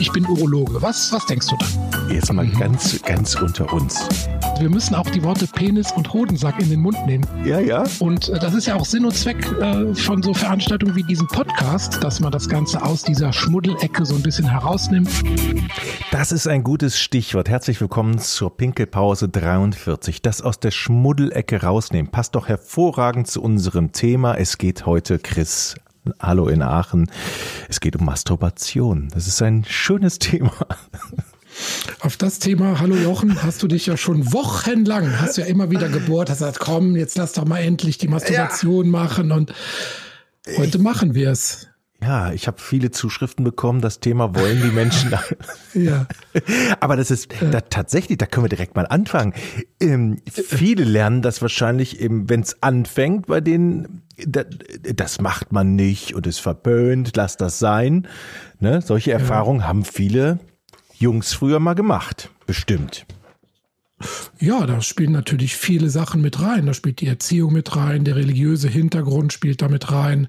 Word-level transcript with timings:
ich 0.00 0.10
bin 0.12 0.26
Urologe. 0.26 0.80
Was, 0.80 1.12
was 1.12 1.26
denkst 1.26 1.48
du 1.48 1.56
dann? 1.56 2.10
Jetzt 2.10 2.32
mal 2.32 2.46
ganz, 2.48 3.00
ganz 3.02 3.34
unter 3.34 3.70
uns. 3.70 4.08
Wir 4.58 4.70
müssen 4.70 4.94
auch 4.94 5.08
die 5.10 5.22
Worte 5.22 5.46
Penis 5.46 5.92
und 5.92 6.12
Hodensack 6.12 6.58
in 6.58 6.70
den 6.70 6.80
Mund 6.80 6.96
nehmen. 7.06 7.26
Ja, 7.44 7.60
ja. 7.60 7.84
Und 7.98 8.30
äh, 8.30 8.38
das 8.38 8.54
ist 8.54 8.66
ja 8.66 8.76
auch 8.76 8.86
Sinn 8.86 9.04
und 9.04 9.14
Zweck 9.14 9.36
äh, 9.60 9.94
von 9.94 10.22
so 10.22 10.32
Veranstaltungen 10.32 10.96
wie 10.96 11.02
diesem 11.02 11.26
Podcast, 11.28 12.02
dass 12.02 12.18
man 12.18 12.32
das 12.32 12.48
Ganze 12.48 12.82
aus 12.82 13.02
dieser 13.02 13.32
Schmuddelecke 13.32 14.06
so 14.06 14.14
ein 14.14 14.22
bisschen 14.22 14.50
herausnimmt. 14.50 15.10
Das 16.10 16.32
ist 16.32 16.46
ein 16.46 16.64
gutes 16.64 16.98
Stichwort. 16.98 17.50
Herzlich 17.50 17.78
willkommen 17.80 18.18
zur 18.18 18.56
Pinkelpause 18.56 19.28
43. 19.28 20.22
Das 20.22 20.40
aus 20.40 20.60
der 20.60 20.70
Schmuddelecke 20.70 21.62
rausnehmen 21.62 22.10
passt 22.10 22.34
doch 22.36 22.48
hervorragend 22.48 23.26
zu 23.26 23.42
unserem 23.42 23.92
Thema. 23.92 24.34
Es 24.34 24.56
geht 24.56 24.86
heute, 24.86 25.18
Chris, 25.18 25.76
Hallo 26.18 26.48
in 26.48 26.62
Aachen. 26.62 27.10
Es 27.68 27.80
geht 27.80 27.96
um 27.96 28.04
Masturbation. 28.04 29.08
Das 29.12 29.26
ist 29.26 29.42
ein 29.42 29.64
schönes 29.68 30.18
Thema. 30.18 30.52
Auf 32.00 32.16
das 32.16 32.38
Thema, 32.38 32.78
hallo 32.80 32.94
Jochen, 32.94 33.42
hast 33.42 33.62
du 33.62 33.66
dich 33.66 33.86
ja 33.86 33.96
schon 33.96 34.32
wochenlang, 34.32 35.20
hast 35.20 35.36
ja 35.36 35.44
immer 35.44 35.70
wieder 35.70 35.88
gebohrt, 35.88 36.30
hast 36.30 36.38
gesagt, 36.38 36.60
komm, 36.60 36.94
jetzt 36.96 37.18
lass 37.18 37.32
doch 37.32 37.44
mal 37.44 37.58
endlich 37.58 37.98
die 37.98 38.08
Masturbation 38.08 38.86
ja. 38.86 38.90
machen 38.90 39.32
und 39.32 39.52
heute 40.56 40.78
ich, 40.78 40.82
machen 40.82 41.14
wir 41.14 41.30
es. 41.30 41.69
Ja, 42.02 42.32
ich 42.32 42.46
habe 42.46 42.58
viele 42.60 42.90
Zuschriften 42.90 43.44
bekommen, 43.44 43.82
das 43.82 44.00
Thema 44.00 44.34
wollen 44.34 44.62
die 44.62 44.70
Menschen. 44.70 45.12
ja. 45.74 46.06
Aber 46.80 46.96
das 46.96 47.10
ist 47.10 47.28
da, 47.50 47.60
tatsächlich, 47.60 48.16
da 48.16 48.26
können 48.26 48.44
wir 48.44 48.48
direkt 48.48 48.74
mal 48.74 48.86
anfangen. 48.86 49.34
Ähm, 49.80 50.18
viele 50.30 50.84
lernen 50.84 51.20
das 51.20 51.42
wahrscheinlich 51.42 52.00
eben, 52.00 52.30
wenn 52.30 52.40
es 52.40 52.62
anfängt, 52.62 53.26
bei 53.26 53.42
denen, 53.42 54.02
da, 54.26 54.44
das 54.94 55.20
macht 55.20 55.52
man 55.52 55.74
nicht 55.76 56.14
und 56.14 56.26
ist 56.26 56.40
verböhnt, 56.40 57.12
lass 57.16 57.36
das 57.36 57.58
sein. 57.58 58.08
Ne? 58.60 58.80
Solche 58.80 59.12
Erfahrungen 59.12 59.60
ja. 59.60 59.66
haben 59.66 59.84
viele 59.84 60.38
Jungs 60.94 61.34
früher 61.34 61.60
mal 61.60 61.74
gemacht, 61.74 62.30
bestimmt. 62.46 63.04
Ja, 64.38 64.66
da 64.66 64.80
spielen 64.80 65.12
natürlich 65.12 65.56
viele 65.56 65.90
Sachen 65.90 66.22
mit 66.22 66.40
rein. 66.40 66.64
Da 66.64 66.72
spielt 66.72 67.02
die 67.02 67.06
Erziehung 67.06 67.52
mit 67.52 67.76
rein, 67.76 68.04
der 68.04 68.16
religiöse 68.16 68.68
Hintergrund 68.68 69.32
spielt 69.34 69.60
da 69.60 69.68
mit 69.68 69.92
rein. 69.92 70.28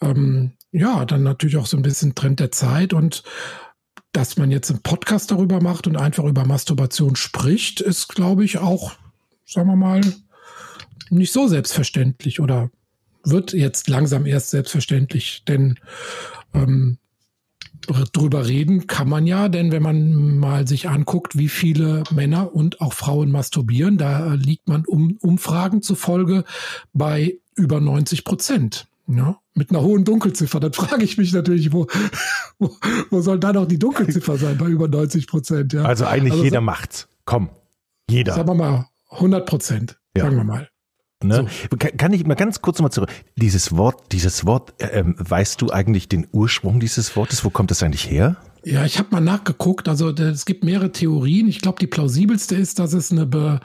Ähm, 0.00 0.52
ja, 0.72 1.04
dann 1.04 1.22
natürlich 1.22 1.56
auch 1.56 1.66
so 1.66 1.76
ein 1.76 1.82
bisschen 1.82 2.14
Trend 2.14 2.40
der 2.40 2.50
Zeit 2.50 2.92
und 2.92 3.22
dass 4.12 4.36
man 4.36 4.50
jetzt 4.50 4.70
einen 4.70 4.82
Podcast 4.82 5.30
darüber 5.30 5.60
macht 5.60 5.86
und 5.86 5.96
einfach 5.96 6.24
über 6.24 6.44
Masturbation 6.44 7.16
spricht, 7.16 7.80
ist, 7.80 8.08
glaube 8.08 8.44
ich, 8.44 8.58
auch, 8.58 8.92
sagen 9.44 9.68
wir 9.68 9.76
mal, 9.76 10.00
nicht 11.10 11.32
so 11.32 11.46
selbstverständlich 11.46 12.40
oder 12.40 12.70
wird 13.24 13.52
jetzt 13.52 13.88
langsam 13.88 14.26
erst 14.26 14.50
selbstverständlich, 14.50 15.44
denn 15.46 15.78
ähm, 16.54 16.98
drüber 18.12 18.46
reden 18.46 18.86
kann 18.86 19.08
man 19.08 19.26
ja, 19.26 19.48
denn 19.48 19.72
wenn 19.72 19.82
man 19.82 20.38
mal 20.38 20.66
sich 20.66 20.88
anguckt, 20.88 21.38
wie 21.38 21.48
viele 21.48 22.02
Männer 22.10 22.54
und 22.54 22.80
auch 22.80 22.92
Frauen 22.92 23.30
masturbieren, 23.30 23.98
da 23.98 24.34
liegt 24.34 24.68
man 24.68 24.84
um 24.84 25.16
Umfragen 25.20 25.82
zufolge 25.82 26.44
bei 26.92 27.38
über 27.54 27.80
90 27.80 28.24
Prozent. 28.24 28.86
Ja, 29.08 29.38
mit 29.54 29.70
einer 29.70 29.80
hohen 29.80 30.04
Dunkelziffer. 30.04 30.60
Dann 30.60 30.72
frage 30.74 31.02
ich 31.02 31.16
mich 31.16 31.32
natürlich, 31.32 31.72
wo, 31.72 31.86
wo, 32.58 32.76
wo 33.10 33.20
soll 33.20 33.38
da 33.40 33.52
noch 33.52 33.66
die 33.66 33.78
Dunkelziffer 33.78 34.36
sein 34.36 34.58
bei 34.58 34.66
über 34.66 34.86
90 34.86 35.26
Prozent? 35.26 35.72
Ja. 35.72 35.84
Also 35.84 36.04
eigentlich 36.04 36.32
also, 36.32 36.44
jeder 36.44 36.60
macht's. 36.60 37.08
Komm, 37.24 37.48
jeder. 38.10 38.34
Sagen 38.34 38.48
wir 38.48 38.54
mal 38.54 38.86
100 39.10 39.46
Prozent, 39.46 39.98
ja. 40.16 40.24
sagen 40.24 40.36
wir 40.36 40.44
mal. 40.44 40.68
Ne? 41.22 41.48
So. 41.70 41.76
Kann 41.76 42.12
ich 42.12 42.24
mal 42.26 42.34
ganz 42.34 42.62
kurz 42.62 42.80
mal 42.80 42.90
zurück. 42.90 43.10
Dieses 43.36 43.76
Wort, 43.76 44.12
dieses 44.12 44.46
Wort, 44.46 44.74
ähm, 44.78 45.16
weißt 45.18 45.60
du 45.60 45.70
eigentlich 45.70 46.08
den 46.08 46.28
Ursprung 46.30 46.78
dieses 46.78 47.16
Wortes? 47.16 47.44
Wo 47.44 47.50
kommt 47.50 47.70
das 47.70 47.82
eigentlich 47.82 48.08
her? 48.08 48.36
Ja, 48.64 48.84
ich 48.84 48.98
habe 48.98 49.08
mal 49.12 49.20
nachgeguckt. 49.20 49.88
Also 49.88 50.10
es 50.10 50.44
gibt 50.44 50.64
mehrere 50.64 50.92
Theorien. 50.92 51.48
Ich 51.48 51.60
glaube, 51.60 51.78
die 51.80 51.86
plausibelste 51.86 52.54
ist, 52.54 52.78
dass 52.78 52.92
es 52.92 53.12
eine, 53.12 53.26
Be 53.26 53.60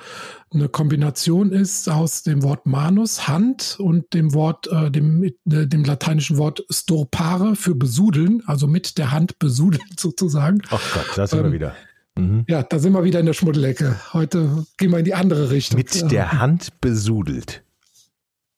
eine 0.54 0.70
Kombination 0.70 1.52
ist 1.52 1.90
aus 1.90 2.24
dem 2.24 2.44
Wort 2.44 2.66
manus, 2.66 3.28
Hand, 3.28 3.78
und 3.80 4.14
dem 4.14 4.34
Wort, 4.34 4.68
äh, 4.68 4.92
dem, 4.92 5.24
äh, 5.24 5.32
dem 5.46 5.84
lateinischen 5.84 6.38
Wort 6.38 6.64
storpare 6.70 7.56
für 7.56 7.76
besudeln, 7.76 8.44
also 8.46 8.68
mit 8.68 8.98
der 8.98 9.12
Hand 9.12 9.40
besudeln 9.40 9.84
sozusagen. 10.00 10.62
Ach 10.70 10.82
Gott, 10.94 11.18
da 11.18 11.28
sind 11.28 11.40
ähm, 11.40 11.46
wir 11.46 11.52
wieder. 11.54 11.76
Mhm. 12.16 12.46
Ja, 12.48 12.62
da 12.62 12.78
sind 12.78 12.94
wir 12.94 13.04
wieder 13.04 13.20
in 13.20 13.26
der 13.26 13.34
Schmuddelecke. 13.34 14.00
Heute 14.14 14.66
gehen 14.78 14.92
wir 14.92 15.00
in 15.00 15.06
die 15.06 15.16
andere 15.16 15.50
Richtung. 15.50 15.78
Mit 15.78 16.12
der 16.12 16.34
Hand 16.34 16.80
besudelt. 16.80 17.64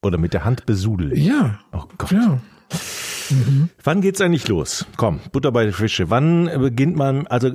Oder 0.03 0.17
mit 0.17 0.33
der 0.33 0.43
Hand 0.43 0.65
besudelt. 0.65 1.17
Ja. 1.17 1.59
Oh 1.71 1.83
Gott. 1.97 2.11
Ja. 2.11 2.41
Mhm. 3.29 3.69
Wann 3.83 4.01
geht's 4.01 4.21
eigentlich 4.21 4.47
los? 4.47 4.85
Komm, 4.97 5.19
Butter 5.31 5.51
bei 5.51 5.65
der 5.65 5.73
Fische. 5.73 6.09
Wann 6.09 6.49
beginnt 6.59 6.95
man, 6.95 7.27
also, 7.27 7.51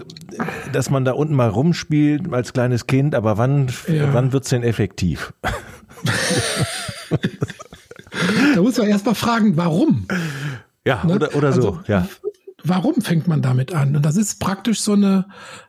dass 0.72 0.90
man 0.90 1.04
da 1.04 1.12
unten 1.12 1.34
mal 1.34 1.48
rumspielt 1.48 2.32
als 2.32 2.52
kleines 2.52 2.86
Kind, 2.86 3.14
aber 3.14 3.38
wann, 3.38 3.68
ja. 3.88 4.12
wann 4.12 4.32
wird's 4.32 4.50
denn 4.50 4.62
effektiv? 4.62 5.32
da 8.54 8.62
muss 8.62 8.78
man 8.78 8.88
erst 8.88 9.06
mal 9.06 9.14
fragen, 9.14 9.56
warum? 9.56 10.06
Ja, 10.84 11.04
ne? 11.04 11.14
oder, 11.14 11.34
oder 11.34 11.48
also, 11.48 11.62
so, 11.62 11.80
ja 11.86 12.06
warum 12.64 13.00
fängt 13.00 13.28
man 13.28 13.42
damit 13.42 13.72
an? 13.74 13.96
Und 13.96 14.04
das 14.04 14.16
ist 14.16 14.40
praktisch 14.40 14.80
so 14.80 14.92
eine, 14.92 15.26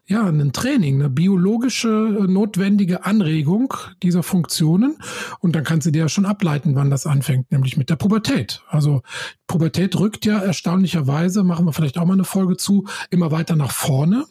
ja, 0.08 0.26
ein 0.26 0.54
Training, 0.54 0.96
eine 0.96 1.10
biologische 1.10 1.88
notwendige 1.88 3.06
Anregung 3.06 3.74
dieser 4.04 4.24
Funktionen. 4.24 4.98
Und 5.40 5.56
dann 5.56 5.64
kannst 5.64 5.88
du 5.88 5.92
dir 5.92 6.04
ja 6.04 6.10
schon 6.10 6.26
ableiten, 6.26 6.76
wann 6.76 6.90
das 6.90 7.06
anfängt, 7.06 7.52
nämlich 7.52 7.78
mit 7.78 7.90
der 7.90 7.96
Pubertät. 7.96 8.62
Also 8.68 9.02
Pubertät 9.48 9.98
rückt 10.00 10.26
ja 10.26 10.40
erstaunlicherweise, 10.40 11.44
machen 11.44 11.66
wir 11.66 11.74
vielleicht 11.74 11.98
auch 11.98 12.06
mal 12.06 12.14
eine 12.14 12.24
Folge 12.24 12.58
zu, 12.58 12.88
immer 13.10 13.32
weiter 13.32 13.56
nach 13.56 13.72
vorne. 13.72 14.26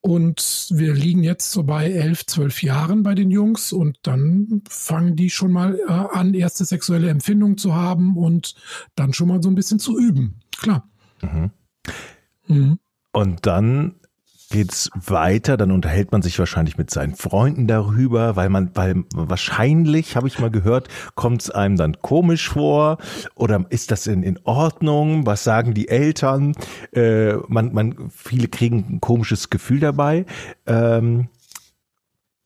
Und 0.00 0.68
wir 0.70 0.94
liegen 0.94 1.24
jetzt 1.24 1.50
so 1.50 1.64
bei 1.64 1.90
elf, 1.90 2.24
zwölf 2.24 2.62
Jahren 2.62 3.02
bei 3.02 3.14
den 3.14 3.30
Jungs 3.30 3.72
und 3.72 3.98
dann 4.02 4.62
fangen 4.68 5.16
die 5.16 5.28
schon 5.28 5.52
mal 5.52 5.78
äh, 5.88 5.92
an, 5.92 6.34
erste 6.34 6.64
sexuelle 6.64 7.08
Empfindungen 7.08 7.58
zu 7.58 7.74
haben 7.74 8.16
und 8.16 8.54
dann 8.94 9.12
schon 9.12 9.28
mal 9.28 9.42
so 9.42 9.48
ein 9.48 9.56
bisschen 9.56 9.80
zu 9.80 9.98
üben. 9.98 10.36
Klar. 10.56 10.88
Mhm. 11.20 11.50
Mhm. 12.48 12.78
Und 13.12 13.46
dann 13.46 13.94
geht's 14.50 14.90
weiter, 14.94 15.56
dann 15.56 15.70
unterhält 15.70 16.12
man 16.12 16.22
sich 16.22 16.38
wahrscheinlich 16.38 16.78
mit 16.78 16.90
seinen 16.90 17.14
Freunden 17.14 17.66
darüber, 17.66 18.36
weil 18.36 18.48
man, 18.48 18.70
weil 18.74 19.04
wahrscheinlich, 19.14 20.16
habe 20.16 20.28
ich 20.28 20.38
mal 20.38 20.50
gehört, 20.50 20.88
kommt 21.14 21.42
es 21.42 21.50
einem 21.50 21.76
dann 21.76 22.00
komisch 22.00 22.48
vor 22.48 22.98
oder 23.34 23.66
ist 23.68 23.90
das 23.90 24.06
in, 24.06 24.22
in 24.22 24.38
Ordnung? 24.44 25.26
Was 25.26 25.44
sagen 25.44 25.74
die 25.74 25.88
Eltern? 25.88 26.54
Äh, 26.92 27.34
man, 27.48 27.72
man, 27.74 28.10
viele 28.10 28.48
kriegen 28.48 28.86
ein 28.88 29.00
komisches 29.00 29.50
Gefühl 29.50 29.80
dabei. 29.80 30.24
Ähm, 30.66 31.28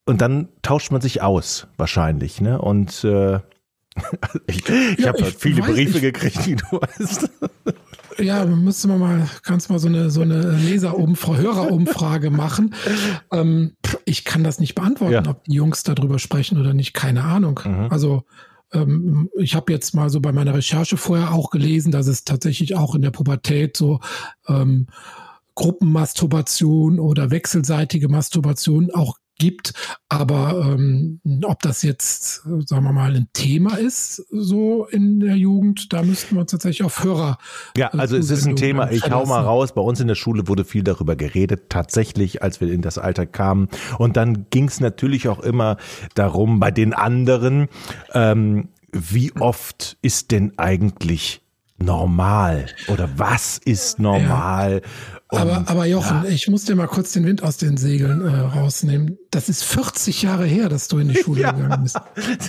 und 0.04 0.20
dann 0.20 0.48
tauscht 0.62 0.90
man 0.90 1.00
sich 1.00 1.22
aus, 1.22 1.68
wahrscheinlich, 1.76 2.40
ne? 2.40 2.60
Und 2.60 3.04
äh, 3.04 3.38
ich, 4.48 4.68
ich 4.68 4.98
ja, 4.98 5.08
habe 5.08 5.24
viele 5.26 5.62
weiß, 5.62 5.70
Briefe 5.70 5.98
ich, 5.98 6.02
gekriegt, 6.02 6.46
wie 6.46 6.56
du 6.56 6.64
weißt. 6.72 7.30
Ja, 8.18 8.44
müsste 8.44 8.88
man 8.88 8.98
mal, 8.98 9.28
kannst 9.42 9.70
mal 9.70 9.78
so 9.78 9.88
eine, 9.88 10.10
so 10.10 10.22
eine 10.22 10.52
Leserumfrage, 10.52 11.42
Hörerumfrage 11.42 12.30
machen. 12.30 12.74
Ähm, 13.32 13.76
ich 14.04 14.24
kann 14.24 14.44
das 14.44 14.58
nicht 14.58 14.74
beantworten, 14.74 15.24
ja. 15.24 15.30
ob 15.30 15.44
die 15.44 15.54
Jungs 15.54 15.84
darüber 15.84 16.18
sprechen 16.18 16.60
oder 16.60 16.74
nicht, 16.74 16.92
keine 16.92 17.24
Ahnung. 17.24 17.60
Mhm. 17.64 17.86
Also, 17.88 18.24
ähm, 18.72 19.30
ich 19.38 19.54
habe 19.54 19.72
jetzt 19.72 19.94
mal 19.94 20.10
so 20.10 20.20
bei 20.20 20.32
meiner 20.32 20.54
Recherche 20.54 20.98
vorher 20.98 21.32
auch 21.32 21.50
gelesen, 21.50 21.92
dass 21.92 22.06
es 22.06 22.24
tatsächlich 22.24 22.74
auch 22.74 22.94
in 22.94 23.02
der 23.02 23.10
Pubertät 23.10 23.76
so 23.76 24.00
ähm, 24.48 24.86
Gruppenmasturbation 25.54 26.98
oder 26.98 27.30
wechselseitige 27.30 28.08
Masturbation 28.08 28.90
auch 28.92 29.16
gibt. 29.42 29.72
Aber 30.08 30.76
ähm, 30.78 31.20
ob 31.44 31.60
das 31.62 31.82
jetzt, 31.82 32.42
sagen 32.44 32.84
wir 32.84 32.92
mal, 32.92 33.14
ein 33.16 33.26
Thema 33.32 33.76
ist, 33.76 34.24
so 34.30 34.86
in 34.86 35.18
der 35.18 35.36
Jugend, 35.36 35.92
da 35.92 36.02
müssten 36.02 36.36
wir 36.36 36.42
uns 36.42 36.52
tatsächlich 36.52 36.84
auf 36.84 37.02
Hörer. 37.02 37.38
Ja, 37.76 37.88
äh, 37.92 37.98
also 37.98 38.16
es 38.16 38.30
ist 38.30 38.46
ein 38.46 38.54
Thema, 38.54 38.92
ich 38.92 39.10
hau 39.10 39.26
mal 39.26 39.40
raus. 39.40 39.74
Bei 39.74 39.80
uns 39.80 39.98
in 39.98 40.06
der 40.06 40.14
Schule 40.14 40.46
wurde 40.46 40.64
viel 40.64 40.84
darüber 40.84 41.16
geredet, 41.16 41.70
tatsächlich, 41.70 42.40
als 42.42 42.60
wir 42.60 42.72
in 42.72 42.82
das 42.82 42.98
Alter 42.98 43.26
kamen. 43.26 43.68
Und 43.98 44.16
dann 44.16 44.46
ging 44.50 44.68
es 44.68 44.78
natürlich 44.78 45.26
auch 45.26 45.40
immer 45.40 45.76
darum, 46.14 46.60
bei 46.60 46.70
den 46.70 46.94
anderen, 46.94 47.66
ähm, 48.14 48.68
wie 48.92 49.32
oft 49.32 49.96
ist 50.02 50.30
denn 50.30 50.56
eigentlich 50.56 51.42
normal 51.84 52.66
oder 52.88 53.08
was 53.16 53.58
ist 53.58 53.98
normal? 53.98 54.82
Ja. 54.82 55.40
Aber, 55.40 55.64
aber 55.66 55.86
Jochen, 55.86 56.24
ja. 56.24 56.28
ich 56.28 56.48
muss 56.48 56.66
dir 56.66 56.76
mal 56.76 56.86
kurz 56.86 57.12
den 57.12 57.24
Wind 57.24 57.42
aus 57.42 57.56
den 57.56 57.78
Segeln 57.78 58.20
äh, 58.20 58.28
rausnehmen. 58.28 59.18
Das 59.30 59.48
ist 59.48 59.64
40 59.64 60.22
Jahre 60.22 60.44
her, 60.44 60.68
dass 60.68 60.88
du 60.88 60.98
in 60.98 61.08
die 61.08 61.16
Schule 61.22 61.40
ja, 61.40 61.52
gegangen 61.52 61.82
bist. 61.82 61.98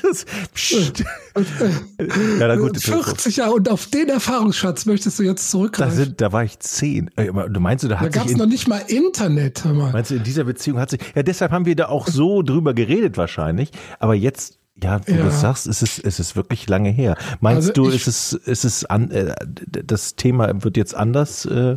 Das, 0.01 0.25
pst. 0.53 1.03
Und, 1.33 1.47
äh, 1.61 2.39
ja, 2.39 2.47
na 2.47 2.55
gut, 2.57 2.77
40 2.77 3.37
Jahre 3.37 3.53
und 3.53 3.69
auf 3.69 3.85
den 3.87 4.09
Erfahrungsschatz 4.09 4.85
möchtest 4.85 5.17
du 5.17 5.23
jetzt 5.23 5.49
zurückgreifen. 5.49 5.97
Da, 5.97 6.03
sind, 6.03 6.21
da 6.21 6.31
war 6.33 6.43
ich 6.43 6.59
zehn. 6.59 7.09
Äh, 7.15 7.31
du 7.31 7.59
meinst, 7.61 7.85
da 7.85 7.99
hat 7.99 8.13
da 8.13 8.19
gab 8.19 8.27
es 8.27 8.35
noch 8.35 8.47
nicht 8.47 8.67
mal 8.67 8.81
Internet. 8.87 9.63
Hör 9.63 9.73
mal. 9.73 9.93
Meinst 9.93 10.11
du, 10.11 10.15
in 10.15 10.23
dieser 10.23 10.43
Beziehung 10.43 10.77
hat 10.77 10.89
sich, 10.89 10.99
ja 11.15 11.23
deshalb 11.23 11.51
haben 11.53 11.65
wir 11.65 11.77
da 11.77 11.87
auch 11.87 12.07
so 12.07 12.41
drüber 12.41 12.73
geredet 12.73 13.15
wahrscheinlich, 13.15 13.71
aber 13.99 14.13
jetzt 14.13 14.59
Ja, 14.81 14.99
du 14.99 15.13
ja. 15.13 15.29
sagst, 15.29 15.67
es 15.67 15.81
ist, 15.81 15.99
es 15.99 16.19
ist 16.19 16.35
wirklich 16.35 16.67
lange 16.67 16.89
her. 16.89 17.15
Meinst 17.41 17.69
also 17.69 17.83
du, 17.83 17.89
ich, 17.89 18.07
ist 18.07 18.07
es, 18.07 18.33
ist 18.33 18.65
es 18.65 18.85
an, 18.85 19.11
äh, 19.11 19.35
das 19.67 20.15
Thema 20.15 20.63
wird 20.63 20.77
jetzt 20.77 20.95
anders 20.95 21.45
äh, 21.45 21.75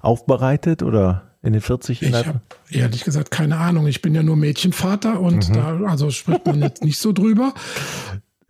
aufbereitet 0.00 0.82
oder 0.82 1.30
in 1.42 1.52
den 1.52 1.62
40 1.62 2.02
Ich 2.02 2.14
habe 2.14 2.40
ehrlich 2.70 3.04
gesagt 3.04 3.30
keine 3.30 3.58
Ahnung. 3.58 3.86
Ich 3.86 4.02
bin 4.02 4.14
ja 4.14 4.22
nur 4.22 4.36
Mädchenvater 4.36 5.20
und 5.20 5.48
mhm. 5.48 5.52
da 5.52 5.80
also 5.86 6.10
spricht 6.10 6.46
man 6.46 6.62
jetzt 6.62 6.82
nicht 6.82 6.98
so 6.98 7.12
drüber. 7.12 7.54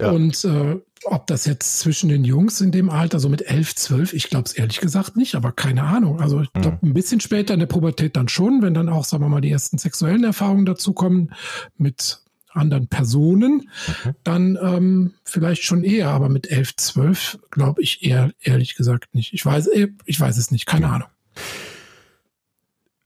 Ja. 0.01 0.11
Und 0.11 0.45
äh, 0.45 0.81
ob 1.05 1.27
das 1.27 1.47
jetzt 1.47 1.81
zwischen 1.81 2.09
den 2.09 2.25
Jungs 2.25 2.61
in 2.61 2.73
dem 2.73 2.91
Alter, 2.91 3.21
so 3.21 3.29
mit 3.29 3.43
11, 3.43 3.75
12, 3.75 4.13
ich 4.13 4.29
glaube 4.29 4.45
es 4.47 4.53
ehrlich 4.53 4.81
gesagt 4.81 5.17
nicht, 5.17 5.35
aber 5.35 5.53
keine 5.53 5.85
Ahnung. 5.85 6.21
Also 6.21 6.41
ich 6.41 6.53
glaube, 6.53 6.79
mhm. 6.81 6.91
ein 6.91 6.95
bisschen 6.95 7.21
später 7.21 7.55
in 7.55 7.61
der 7.61 7.67
Pubertät 7.67 8.17
dann 8.17 8.29
schon, 8.29 8.63
wenn 8.63 8.75
dann 8.75 8.89
auch, 8.89 9.05
sagen 9.05 9.23
wir 9.25 9.29
mal, 9.29 9.41
die 9.41 9.51
ersten 9.51 9.79
sexuellen 9.79 10.25
Erfahrungen 10.25 10.67
dazukommen 10.67 11.33
mit 11.77 12.23
anderen 12.53 12.89
Personen, 12.89 13.69
mhm. 14.05 14.15
dann 14.25 14.59
ähm, 14.61 15.15
vielleicht 15.25 15.63
schon 15.63 15.85
eher, 15.85 16.09
aber 16.09 16.29
mit 16.29 16.51
11, 16.51 16.77
12 16.77 17.39
glaube 17.51 17.83
ich 17.83 18.05
eher, 18.05 18.33
ehrlich 18.41 18.75
gesagt 18.75 19.15
nicht. 19.15 19.33
Ich 19.33 19.45
weiß, 19.45 19.69
äh, 19.69 19.89
ich 20.05 20.21
weiß 20.21 20.37
es 20.37 20.51
nicht, 20.51 20.67
keine 20.67 20.87
mhm. 20.89 20.93
Ahnung. 20.93 21.09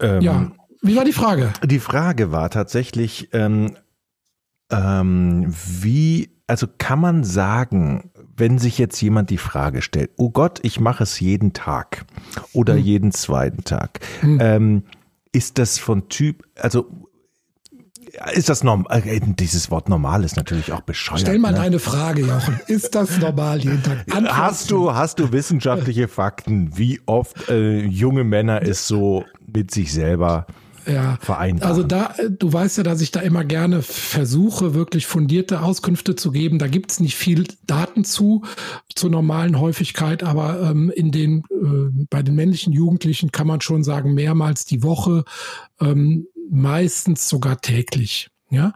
Ähm, 0.00 0.20
ja, 0.22 0.52
wie 0.82 0.96
war 0.96 1.04
die 1.04 1.12
Frage? 1.12 1.52
Die 1.64 1.78
Frage 1.78 2.30
war 2.30 2.50
tatsächlich, 2.50 3.30
ähm, 3.32 3.76
ähm, 4.70 5.46
wie, 5.80 6.30
also 6.46 6.66
kann 6.78 7.00
man 7.00 7.24
sagen, 7.24 8.10
wenn 8.36 8.58
sich 8.58 8.78
jetzt 8.78 9.00
jemand 9.00 9.30
die 9.30 9.38
Frage 9.38 9.82
stellt, 9.82 10.10
oh 10.16 10.30
Gott, 10.30 10.60
ich 10.62 10.80
mache 10.80 11.04
es 11.04 11.20
jeden 11.20 11.52
Tag 11.52 12.04
oder 12.52 12.74
hm. 12.74 12.82
jeden 12.82 13.12
zweiten 13.12 13.64
Tag, 13.64 14.00
hm. 14.20 14.38
ähm, 14.40 14.82
ist 15.32 15.58
das 15.58 15.78
von 15.78 16.08
Typ, 16.08 16.46
also 16.56 17.03
ist 18.32 18.48
das 18.48 18.62
normal? 18.62 19.02
Äh, 19.06 19.20
dieses 19.20 19.70
Wort 19.70 19.88
normal 19.88 20.24
ist 20.24 20.36
natürlich 20.36 20.72
auch 20.72 20.82
bescheuert. 20.82 21.20
Stell 21.20 21.38
mal 21.38 21.52
ne? 21.52 21.60
eine 21.60 21.78
Frage, 21.78 22.22
Jochen. 22.22 22.60
Ist 22.66 22.94
das 22.94 23.18
normal 23.18 23.60
jeden 23.60 23.82
Tag? 23.82 23.98
Antworten. 24.10 24.28
Hast 24.44 24.70
du, 24.70 24.94
hast 24.94 25.18
du 25.18 25.32
wissenschaftliche 25.32 26.08
Fakten, 26.08 26.76
wie 26.76 27.00
oft 27.06 27.48
äh, 27.48 27.80
junge 27.84 28.24
Männer 28.24 28.62
es 28.62 28.86
so 28.86 29.24
mit 29.46 29.70
sich 29.70 29.92
selber 29.92 30.46
ja, 30.86 31.18
vereinbaren. 31.20 31.70
Also 31.70 31.82
da, 31.82 32.14
du 32.28 32.52
weißt 32.52 32.78
ja, 32.78 32.82
dass 32.82 33.00
ich 33.00 33.10
da 33.10 33.20
immer 33.20 33.44
gerne 33.44 33.82
versuche, 33.82 34.74
wirklich 34.74 35.06
fundierte 35.06 35.62
Auskünfte 35.62 36.14
zu 36.16 36.30
geben. 36.30 36.58
Da 36.58 36.66
gibt's 36.66 37.00
nicht 37.00 37.16
viel 37.16 37.44
Daten 37.66 38.04
zu, 38.04 38.44
zur 38.94 39.10
normalen 39.10 39.58
Häufigkeit, 39.58 40.22
aber 40.22 40.60
ähm, 40.60 40.90
in 40.94 41.10
den, 41.10 41.44
äh, 41.50 42.04
bei 42.10 42.22
den 42.22 42.34
männlichen 42.34 42.72
Jugendlichen 42.72 43.32
kann 43.32 43.46
man 43.46 43.60
schon 43.60 43.84
sagen, 43.84 44.14
mehrmals 44.14 44.64
die 44.66 44.82
Woche, 44.82 45.24
ähm, 45.80 46.26
meistens 46.50 47.28
sogar 47.28 47.60
täglich. 47.60 48.30
Ja. 48.50 48.74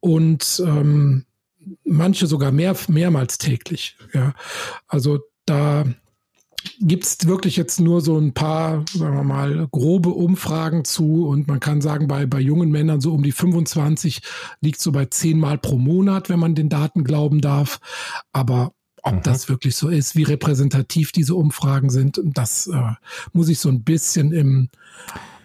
Und 0.00 0.62
ähm, 0.64 1.24
manche 1.84 2.26
sogar 2.26 2.52
mehr, 2.52 2.76
mehrmals 2.88 3.38
täglich. 3.38 3.96
Ja. 4.12 4.34
Also 4.86 5.20
da 5.46 5.84
gibt 6.80 7.04
es 7.04 7.26
wirklich 7.26 7.56
jetzt 7.56 7.80
nur 7.80 8.00
so 8.00 8.18
ein 8.18 8.32
paar, 8.34 8.84
sagen 8.92 9.16
wir 9.16 9.24
mal, 9.24 9.68
grobe 9.70 10.10
Umfragen 10.10 10.84
zu 10.84 11.26
und 11.26 11.48
man 11.48 11.60
kann 11.60 11.80
sagen, 11.80 12.06
bei, 12.08 12.26
bei 12.26 12.40
jungen 12.40 12.70
Männern 12.70 13.00
so 13.00 13.14
um 13.14 13.22
die 13.22 13.32
25 13.32 14.20
liegt 14.60 14.80
so 14.80 14.92
bei 14.92 15.06
zehnmal 15.06 15.58
pro 15.58 15.76
Monat, 15.76 16.28
wenn 16.28 16.38
man 16.38 16.54
den 16.54 16.68
Daten 16.68 17.04
glauben 17.04 17.40
darf. 17.40 17.80
Aber 18.32 18.72
ob 19.02 19.14
mhm. 19.14 19.22
das 19.22 19.48
wirklich 19.48 19.76
so 19.76 19.88
ist, 19.88 20.16
wie 20.16 20.24
repräsentativ 20.24 21.12
diese 21.12 21.34
Umfragen 21.34 21.90
sind, 21.90 22.20
das 22.24 22.66
äh, 22.66 22.92
muss 23.32 23.48
ich 23.48 23.58
so 23.58 23.68
ein 23.68 23.82
bisschen 23.82 24.32
im, 24.32 24.68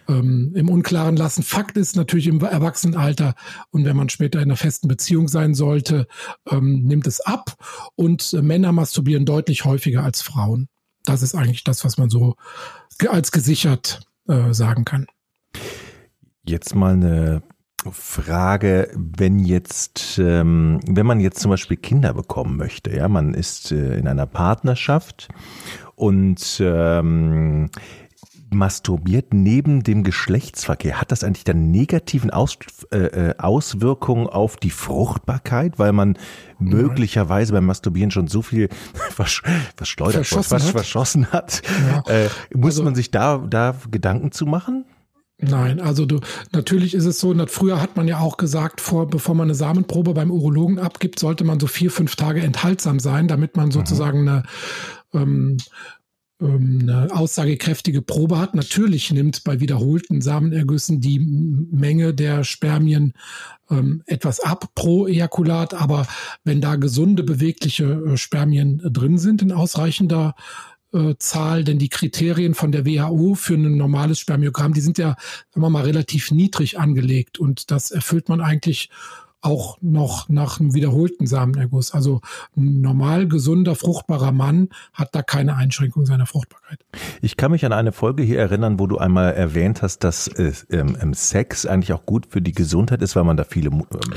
ähm, 0.08 0.52
im 0.54 0.68
Unklaren 0.68 1.16
lassen. 1.16 1.42
Fakt 1.42 1.76
ist 1.76 1.96
natürlich 1.96 2.26
im 2.26 2.40
Erwachsenenalter 2.40 3.34
und 3.70 3.84
wenn 3.84 3.96
man 3.96 4.08
später 4.08 4.38
in 4.38 4.44
einer 4.44 4.56
festen 4.56 4.88
Beziehung 4.88 5.28
sein 5.28 5.54
sollte, 5.54 6.06
ähm, 6.50 6.82
nimmt 6.82 7.06
es 7.06 7.20
ab 7.20 7.54
und 7.94 8.32
äh, 8.32 8.42
Männer 8.42 8.72
masturbieren 8.72 9.26
deutlich 9.26 9.64
häufiger 9.64 10.02
als 10.02 10.22
Frauen. 10.22 10.68
Das 11.04 11.22
ist 11.22 11.34
eigentlich 11.34 11.64
das, 11.64 11.84
was 11.84 11.98
man 11.98 12.10
so 12.10 12.34
als 13.08 13.32
gesichert 13.32 14.00
äh, 14.28 14.52
sagen 14.52 14.84
kann. 14.84 15.06
Jetzt 16.44 16.74
mal 16.74 16.94
eine 16.94 17.42
Frage, 17.92 18.90
wenn 18.94 19.38
jetzt, 19.38 20.18
ähm, 20.18 20.80
wenn 20.86 21.06
man 21.06 21.20
jetzt 21.20 21.40
zum 21.40 21.50
Beispiel 21.50 21.76
Kinder 21.76 22.14
bekommen 22.14 22.56
möchte, 22.56 22.94
ja, 22.94 23.08
man 23.08 23.34
ist 23.34 23.72
äh, 23.72 23.98
in 23.98 24.08
einer 24.08 24.26
Partnerschaft 24.26 25.28
und 25.94 26.60
ähm, 26.60 27.70
masturbiert 28.50 29.34
neben 29.34 29.82
dem 29.82 30.04
Geschlechtsverkehr, 30.04 31.00
hat 31.00 31.12
das 31.12 31.24
eigentlich 31.24 31.44
dann 31.44 31.70
negativen 31.70 32.30
Aus, 32.30 32.58
äh, 32.92 32.98
äh 32.98 33.34
Auswirkungen 33.38 34.28
auf 34.28 34.56
die 34.56 34.70
Fruchtbarkeit, 34.70 35.78
weil 35.78 35.92
man 35.92 36.18
möglicherweise 36.58 37.52
beim 37.52 37.66
Masturbieren 37.66 38.10
schon 38.10 38.28
so 38.28 38.42
viel 38.42 38.68
versch 39.10 39.42
verschleudert 39.76 40.26
verschossen, 40.26 40.62
hat. 40.62 40.70
verschossen 40.70 41.26
hat. 41.32 41.62
Ja. 41.88 42.02
Äh, 42.12 42.28
muss 42.54 42.72
also, 42.72 42.84
man 42.84 42.94
sich 42.94 43.10
da, 43.10 43.38
da 43.38 43.76
Gedanken 43.90 44.32
zu 44.32 44.46
machen? 44.46 44.84
Nein, 45.38 45.80
also 45.80 46.06
du, 46.06 46.20
natürlich 46.52 46.94
ist 46.94 47.04
es 47.04 47.20
so, 47.20 47.34
früher 47.48 47.82
hat 47.82 47.94
man 47.96 48.08
ja 48.08 48.20
auch 48.20 48.38
gesagt, 48.38 48.80
vor, 48.80 49.06
bevor 49.06 49.34
man 49.34 49.48
eine 49.48 49.54
Samenprobe 49.54 50.14
beim 50.14 50.30
Urologen 50.30 50.78
abgibt, 50.78 51.18
sollte 51.18 51.44
man 51.44 51.60
so 51.60 51.66
vier, 51.66 51.90
fünf 51.90 52.16
Tage 52.16 52.40
enthaltsam 52.40 53.00
sein, 53.00 53.28
damit 53.28 53.54
man 53.54 53.66
mhm. 53.66 53.72
sozusagen 53.72 54.26
eine 54.26 54.42
ähm, 55.12 55.58
eine 56.38 57.08
aussagekräftige 57.12 58.02
Probe 58.02 58.38
hat. 58.38 58.54
Natürlich 58.54 59.10
nimmt 59.10 59.42
bei 59.44 59.60
wiederholten 59.60 60.20
Samenergüssen 60.20 61.00
die 61.00 61.18
Menge 61.18 62.12
der 62.12 62.44
Spermien 62.44 63.14
ähm, 63.70 64.02
etwas 64.06 64.40
ab 64.40 64.68
pro 64.74 65.06
Ejakulat, 65.06 65.72
aber 65.72 66.06
wenn 66.44 66.60
da 66.60 66.76
gesunde, 66.76 67.22
bewegliche 67.22 67.84
äh, 67.84 68.16
Spermien 68.18 68.82
drin 68.84 69.16
sind 69.16 69.40
in 69.40 69.50
ausreichender 69.50 70.34
äh, 70.92 71.14
Zahl, 71.18 71.64
denn 71.64 71.78
die 71.78 71.88
Kriterien 71.88 72.54
von 72.54 72.70
der 72.70 72.84
WHO 72.84 73.34
für 73.34 73.54
ein 73.54 73.76
normales 73.76 74.20
Spermiogramm, 74.20 74.74
die 74.74 74.82
sind 74.82 74.98
ja, 74.98 75.16
wir 75.54 75.70
mal, 75.70 75.84
relativ 75.84 76.30
niedrig 76.30 76.78
angelegt 76.78 77.38
und 77.38 77.70
das 77.70 77.90
erfüllt 77.90 78.28
man 78.28 78.42
eigentlich 78.42 78.90
auch 79.46 79.78
noch 79.80 80.28
nach 80.28 80.60
einem 80.60 80.74
wiederholten 80.74 81.26
Samenerguss. 81.26 81.92
Also 81.92 82.20
ein 82.56 82.80
normal 82.80 83.28
gesunder, 83.28 83.76
fruchtbarer 83.76 84.32
Mann 84.32 84.68
hat 84.92 85.14
da 85.14 85.22
keine 85.22 85.56
Einschränkung 85.56 86.04
seiner 86.04 86.26
Fruchtbarkeit. 86.26 86.80
Ich 87.22 87.36
kann 87.36 87.52
mich 87.52 87.64
an 87.64 87.72
eine 87.72 87.92
Folge 87.92 88.22
hier 88.22 88.40
erinnern, 88.40 88.78
wo 88.80 88.86
du 88.86 88.98
einmal 88.98 89.34
erwähnt 89.34 89.82
hast, 89.82 90.04
dass 90.04 90.28
äh, 90.28 90.52
ähm, 90.70 91.14
Sex 91.14 91.64
eigentlich 91.64 91.92
auch 91.92 92.04
gut 92.04 92.26
für 92.28 92.42
die 92.42 92.52
Gesundheit 92.52 93.02
ist, 93.02 93.14
weil 93.14 93.24
man 93.24 93.36
da 93.36 93.44
viele, 93.44 93.70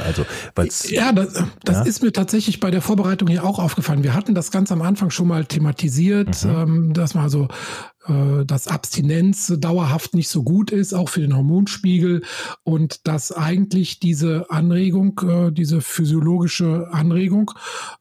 also 0.04 0.26
weil's, 0.56 0.90
ja, 0.90 1.12
das, 1.12 1.44
das 1.64 1.78
ja? 1.78 1.84
ist 1.84 2.02
mir 2.02 2.12
tatsächlich 2.12 2.60
bei 2.60 2.72
der 2.72 2.81
Vorbereitung 2.81 3.28
hier 3.28 3.44
auch 3.46 3.60
aufgefallen. 3.60 4.04
Wir 4.04 4.16
hatten 4.16 4.34
das 4.34 4.52
ganz 4.52 4.72
am 4.72 4.81
Anfang 4.81 5.12
schon 5.12 5.28
mal 5.28 5.46
thematisiert, 5.46 6.44
mhm. 6.44 6.50
ähm, 6.50 6.94
dass 6.94 7.14
man 7.14 7.24
also 7.24 7.46
äh, 7.46 7.99
dass 8.46 8.68
Abstinenz 8.68 9.54
dauerhaft 9.57 10.13
nicht 10.13 10.30
so 10.30 10.44
gut 10.44 10.72
ist, 10.72 10.94
auch 10.94 11.10
für 11.10 11.22
den 11.22 11.36
Hormonspiegel. 11.36 12.21
Und 12.64 13.07
dass 13.07 13.31
eigentlich 13.31 14.00
diese 14.00 14.50
Anregung, 14.50 15.19
äh, 15.19 15.52
diese 15.52 15.81
physiologische 15.81 16.88
Anregung 16.92 17.52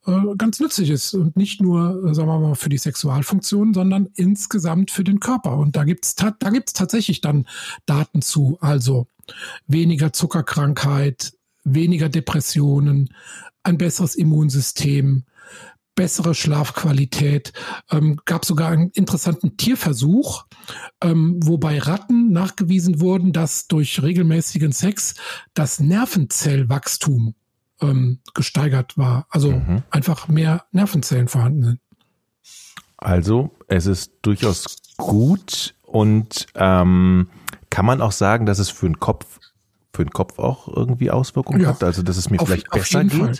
äh, 0.06 0.12
ganz 0.36 0.60
nützlich 0.60 0.90
ist. 0.90 1.14
Und 1.14 1.36
nicht 1.36 1.60
nur, 1.60 2.14
sagen 2.14 2.28
wir 2.28 2.38
mal, 2.38 2.54
für 2.54 2.68
die 2.68 2.78
Sexualfunktion, 2.78 3.74
sondern 3.74 4.08
insgesamt 4.14 4.90
für 4.90 5.04
den 5.04 5.20
Körper. 5.20 5.56
Und 5.58 5.76
da 5.76 5.84
gibt's 5.84 6.14
da 6.14 6.50
gibt's 6.50 6.72
tatsächlich 6.72 7.20
dann 7.20 7.46
Daten 7.86 8.22
zu, 8.22 8.58
also 8.60 9.06
weniger 9.66 10.12
Zuckerkrankheit, 10.12 11.32
weniger 11.64 12.08
Depressionen, 12.08 13.10
ein 13.62 13.78
besseres 13.78 14.14
Immunsystem, 14.14 15.24
bessere 15.98 16.32
Schlafqualität. 16.32 17.52
Ähm, 17.90 18.20
gab 18.24 18.44
sogar 18.44 18.70
einen 18.70 18.90
interessanten 18.90 19.56
Tierversuch, 19.56 20.46
ähm, 21.02 21.40
wo 21.42 21.58
bei 21.58 21.80
Ratten 21.80 22.30
nachgewiesen 22.30 23.00
wurden, 23.00 23.32
dass 23.32 23.66
durch 23.66 24.00
regelmäßigen 24.00 24.70
Sex 24.70 25.16
das 25.54 25.80
Nervenzellwachstum 25.80 27.34
ähm, 27.80 28.20
gesteigert 28.32 28.96
war. 28.96 29.26
Also 29.28 29.50
mhm. 29.50 29.82
einfach 29.90 30.28
mehr 30.28 30.66
Nervenzellen 30.70 31.26
vorhanden 31.26 31.64
sind. 31.64 31.80
Also 32.96 33.50
es 33.66 33.86
ist 33.86 34.12
durchaus 34.22 34.76
gut 34.98 35.74
und 35.82 36.46
ähm, 36.54 37.28
kann 37.70 37.86
man 37.86 38.00
auch 38.00 38.12
sagen, 38.12 38.46
dass 38.46 38.60
es 38.60 38.70
für 38.70 38.86
den 38.86 39.00
Kopf 39.00 39.40
für 39.92 40.04
den 40.04 40.12
Kopf 40.12 40.38
auch 40.38 40.68
irgendwie 40.68 41.10
Auswirkungen 41.10 41.60
ja, 41.60 41.70
hat, 41.70 41.82
also 41.82 42.02
dass 42.02 42.16
es 42.16 42.30
mir 42.30 42.40
auf, 42.40 42.46
vielleicht 42.46 42.70
besser 42.70 43.02
geht. 43.02 43.12
Fall. 43.12 43.32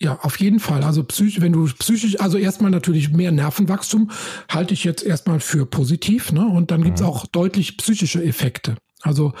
Ja, 0.00 0.18
auf 0.22 0.38
jeden 0.38 0.60
Fall. 0.60 0.84
Also 0.84 1.02
psychisch, 1.02 1.40
wenn 1.40 1.52
du 1.52 1.66
psychisch, 1.66 2.20
also 2.20 2.38
erstmal 2.38 2.70
natürlich 2.70 3.10
mehr 3.10 3.32
Nervenwachstum 3.32 4.10
halte 4.48 4.72
ich 4.72 4.84
jetzt 4.84 5.02
erstmal 5.02 5.40
für 5.40 5.66
positiv, 5.66 6.30
ne? 6.30 6.46
Und 6.46 6.70
dann 6.70 6.84
gibt's 6.84 7.00
mhm. 7.00 7.08
auch 7.08 7.26
deutlich 7.26 7.76
psychische 7.78 8.22
Effekte. 8.22 8.76
Also 9.02 9.32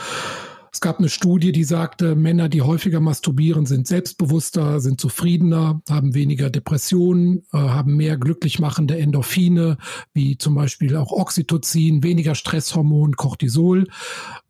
es 0.72 0.80
gab 0.80 0.98
eine 0.98 1.08
Studie, 1.08 1.52
die 1.52 1.64
sagte, 1.64 2.14
Männer, 2.14 2.48
die 2.48 2.62
häufiger 2.62 3.00
masturbieren, 3.00 3.66
sind 3.66 3.86
selbstbewusster, 3.86 4.80
sind 4.80 5.00
zufriedener, 5.00 5.80
haben 5.88 6.14
weniger 6.14 6.50
Depressionen, 6.50 7.44
äh, 7.52 7.58
haben 7.58 7.96
mehr 7.96 8.16
glücklich 8.16 8.58
machende 8.58 8.98
Endorphine, 8.98 9.78
wie 10.12 10.38
zum 10.38 10.54
Beispiel 10.54 10.96
auch 10.96 11.12
Oxytocin, 11.12 12.02
weniger 12.02 12.34
Stresshormon, 12.34 13.16
Cortisol. 13.16 13.86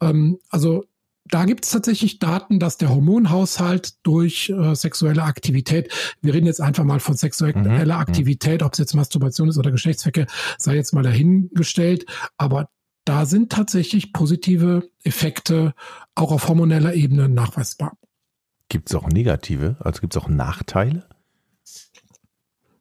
Ähm, 0.01 0.39
also 0.49 0.85
da 1.31 1.45
gibt 1.45 1.65
es 1.65 1.71
tatsächlich 1.71 2.19
Daten, 2.19 2.59
dass 2.59 2.79
der 2.79 2.91
Hormonhaushalt 2.91 4.05
durch 4.07 4.51
äh, 4.51 4.75
sexuelle 4.75 5.23
Aktivität, 5.23 5.93
wir 6.21 6.35
reden 6.35 6.47
jetzt 6.47 6.61
einfach 6.61 6.85
mal 6.85 7.01
von 7.01 7.17
sexueller 7.17 7.59
mhm. 7.59 7.85
mhm. 7.85 7.91
Aktivität, 7.91 8.63
ob 8.63 8.73
es 8.73 8.79
jetzt 8.79 8.95
Masturbation 8.95 9.49
ist 9.49 9.59
oder 9.59 9.71
Geschlechtsverkehr, 9.71 10.27
sei 10.59 10.77
jetzt 10.77 10.95
mal 10.95 11.03
dahingestellt, 11.03 12.07
aber 12.37 12.71
da 13.05 13.25
sind 13.25 13.51
tatsächlich 13.51 14.13
positive 14.13 14.91
Effekte 15.03 15.75
auch 16.15 16.31
auf 16.31 16.49
hormoneller 16.49 16.95
Ebene 16.95 17.29
nachweisbar. 17.29 17.97
Gibt 18.69 18.91
es 18.91 18.95
auch 18.95 19.09
negative? 19.09 19.77
Also 19.81 20.01
gibt 20.01 20.15
es 20.15 20.23
auch 20.23 20.29
Nachteile? 20.29 21.07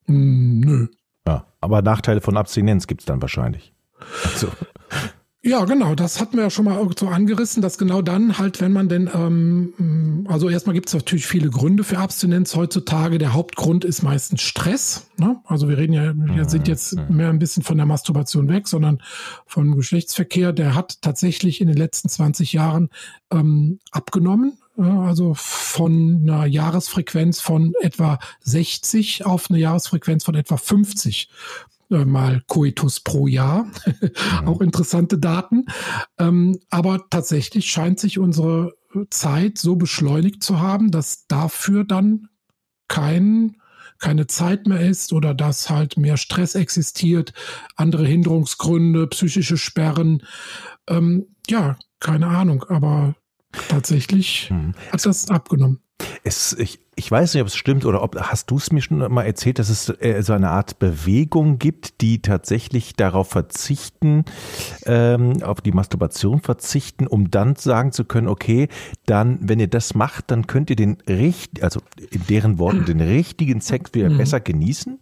Mm, 0.07 0.59
nö. 0.59 0.87
Ja, 1.25 1.47
aber 1.61 1.81
Nachteile 1.81 2.19
von 2.19 2.35
Abstinenz 2.35 2.87
gibt 2.87 3.01
es 3.01 3.05
dann 3.05 3.21
wahrscheinlich. 3.21 3.73
Also. 4.23 4.49
Ja, 5.47 5.63
genau, 5.63 5.95
das 5.95 6.19
hatten 6.19 6.35
wir 6.35 6.43
ja 6.43 6.49
schon 6.49 6.65
mal 6.65 6.85
so 6.99 7.07
angerissen, 7.07 7.61
dass 7.61 7.77
genau 7.77 8.01
dann 8.01 8.37
halt, 8.37 8.59
wenn 8.59 8.73
man 8.73 8.89
denn, 8.89 9.09
ähm, 9.13 10.25
also 10.27 10.49
erstmal 10.49 10.73
gibt 10.73 10.89
es 10.89 10.93
natürlich 10.93 11.25
viele 11.25 11.49
Gründe 11.49 11.85
für 11.85 11.99
Abstinenz 11.99 12.53
heutzutage. 12.53 13.17
Der 13.17 13.33
Hauptgrund 13.33 13.85
ist 13.85 14.03
meistens 14.03 14.41
Stress. 14.41 15.07
Ne? 15.15 15.37
Also 15.45 15.69
wir 15.69 15.77
reden 15.77 15.93
ja, 15.93 16.13
wir 16.13 16.49
sind 16.49 16.63
mhm, 16.63 16.67
jetzt 16.67 16.97
mhm. 16.97 17.15
mehr 17.15 17.29
ein 17.29 17.39
bisschen 17.39 17.63
von 17.63 17.77
der 17.77 17.85
Masturbation 17.85 18.49
weg, 18.49 18.67
sondern 18.67 19.01
vom 19.45 19.73
Geschlechtsverkehr. 19.77 20.51
Der 20.51 20.75
hat 20.75 21.01
tatsächlich 21.01 21.61
in 21.61 21.69
den 21.69 21.77
letzten 21.77 22.09
20 22.09 22.51
Jahren 22.51 22.89
ähm, 23.31 23.79
abgenommen. 23.91 24.57
Also 24.75 25.33
von 25.33 26.23
einer 26.23 26.45
Jahresfrequenz 26.45 27.39
von 27.39 27.73
etwa 27.81 28.19
60 28.41 29.25
auf 29.25 29.49
eine 29.49 29.59
Jahresfrequenz 29.59 30.25
von 30.25 30.35
etwa 30.35 30.57
50 30.57 31.29
äh, 31.29 31.76
mal 31.89 32.43
Coitus 32.47 32.99
pro 32.99 33.27
Jahr. 33.27 33.63
Mhm. 33.63 34.11
Auch 34.47 34.61
interessante 34.61 35.17
Daten. 35.17 35.65
Ähm, 36.19 36.59
aber 36.69 37.09
tatsächlich 37.09 37.71
scheint 37.71 37.99
sich 37.99 38.19
unsere 38.19 38.73
Zeit 39.09 39.57
so 39.57 39.75
beschleunigt 39.75 40.43
zu 40.43 40.59
haben, 40.59 40.91
dass 40.91 41.27
dafür 41.27 41.83
dann 41.83 42.29
kein, 42.87 43.57
keine 43.99 44.27
Zeit 44.27 44.67
mehr 44.67 44.81
ist 44.81 45.13
oder 45.13 45.33
dass 45.33 45.69
halt 45.69 45.97
mehr 45.97 46.17
Stress 46.17 46.55
existiert, 46.55 47.33
andere 47.75 48.05
Hinderungsgründe, 48.05 49.07
psychische 49.07 49.57
Sperren. 49.57 50.23
Ähm, 50.87 51.27
ja, 51.47 51.77
keine 51.99 52.27
Ahnung, 52.27 52.63
aber 52.69 53.15
tatsächlich 53.69 54.49
hm. 54.49 54.73
hat 54.91 55.05
das 55.05 55.29
abgenommen. 55.29 55.79
Es, 56.23 56.53
ich, 56.53 56.79
ich 56.97 57.11
weiß 57.11 57.33
nicht, 57.33 57.41
ob 57.41 57.47
es 57.47 57.55
stimmt 57.55 57.85
oder 57.85 58.01
ob 58.01 58.19
hast 58.19 58.49
du 58.49 58.57
es 58.57 58.71
mir 58.71 58.81
schon 58.81 58.97
mal 58.97 59.23
erzählt, 59.23 59.59
dass 59.59 59.69
es 59.69 59.89
äh, 60.01 60.21
so 60.23 60.33
eine 60.33 60.49
Art 60.49 60.79
Bewegung 60.79 61.59
gibt, 61.59 62.01
die 62.01 62.23
tatsächlich 62.23 62.95
darauf 62.95 63.29
verzichten, 63.29 64.25
ähm, 64.85 65.43
auf 65.43 65.61
die 65.61 65.71
Masturbation 65.71 66.41
verzichten, 66.41 67.05
um 67.05 67.29
dann 67.29 67.55
sagen 67.55 67.91
zu 67.91 68.03
können, 68.03 68.27
okay, 68.27 68.67
dann, 69.05 69.37
wenn 69.41 69.59
ihr 69.59 69.67
das 69.67 69.93
macht, 69.93 70.31
dann 70.31 70.47
könnt 70.47 70.71
ihr 70.71 70.75
den 70.75 70.97
richtig, 71.07 71.63
also 71.63 71.81
in 72.09 72.25
deren 72.27 72.57
Worten, 72.57 72.85
den 72.85 72.99
richtigen 72.99 73.61
Sex 73.61 73.93
wieder 73.93 74.09
mhm. 74.09 74.17
besser 74.17 74.39
genießen? 74.39 74.99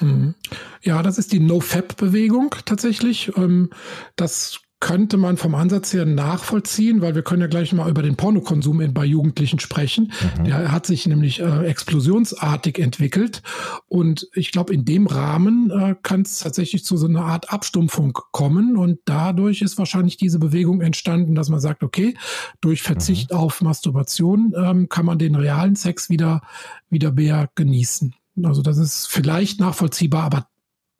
Mhm. 0.00 0.34
Ja, 0.82 1.02
das 1.02 1.16
ist 1.16 1.32
die 1.32 1.40
No-Fap-Bewegung 1.40 2.54
tatsächlich. 2.66 3.32
Ähm, 3.36 3.70
das 4.16 4.60
könnte 4.80 5.16
man 5.16 5.36
vom 5.36 5.54
Ansatz 5.54 5.92
her 5.92 6.04
nachvollziehen, 6.04 7.00
weil 7.00 7.14
wir 7.14 7.22
können 7.22 7.40
ja 7.40 7.46
gleich 7.48 7.72
mal 7.72 7.88
über 7.88 8.02
den 8.02 8.16
Pornokonsum 8.16 8.92
bei 8.92 9.04
Jugendlichen 9.04 9.58
sprechen. 9.58 10.12
Mhm. 10.38 10.44
Der 10.44 10.72
hat 10.72 10.84
sich 10.86 11.06
nämlich 11.06 11.40
äh, 11.40 11.66
explosionsartig 11.66 12.78
entwickelt 12.78 13.42
und 13.88 14.28
ich 14.34 14.52
glaube, 14.52 14.74
in 14.74 14.84
dem 14.84 15.06
Rahmen 15.06 15.70
äh, 15.70 15.94
kann 16.02 16.22
es 16.22 16.40
tatsächlich 16.40 16.84
zu 16.84 16.96
so 16.96 17.06
einer 17.06 17.24
Art 17.24 17.50
Abstumpfung 17.50 18.12
kommen 18.32 18.76
und 18.76 18.98
dadurch 19.06 19.62
ist 19.62 19.78
wahrscheinlich 19.78 20.16
diese 20.16 20.38
Bewegung 20.38 20.82
entstanden, 20.82 21.34
dass 21.34 21.48
man 21.48 21.60
sagt, 21.60 21.82
okay, 21.82 22.14
durch 22.60 22.82
Verzicht 22.82 23.30
mhm. 23.30 23.38
auf 23.38 23.62
Masturbation 23.62 24.52
ähm, 24.56 24.88
kann 24.88 25.06
man 25.06 25.18
den 25.18 25.34
realen 25.34 25.76
Sex 25.76 26.10
wieder 26.10 26.42
wieder 26.90 27.12
mehr 27.12 27.48
genießen. 27.54 28.14
Also 28.42 28.62
das 28.62 28.78
ist 28.78 29.06
vielleicht 29.06 29.60
nachvollziehbar, 29.60 30.24
aber 30.24 30.48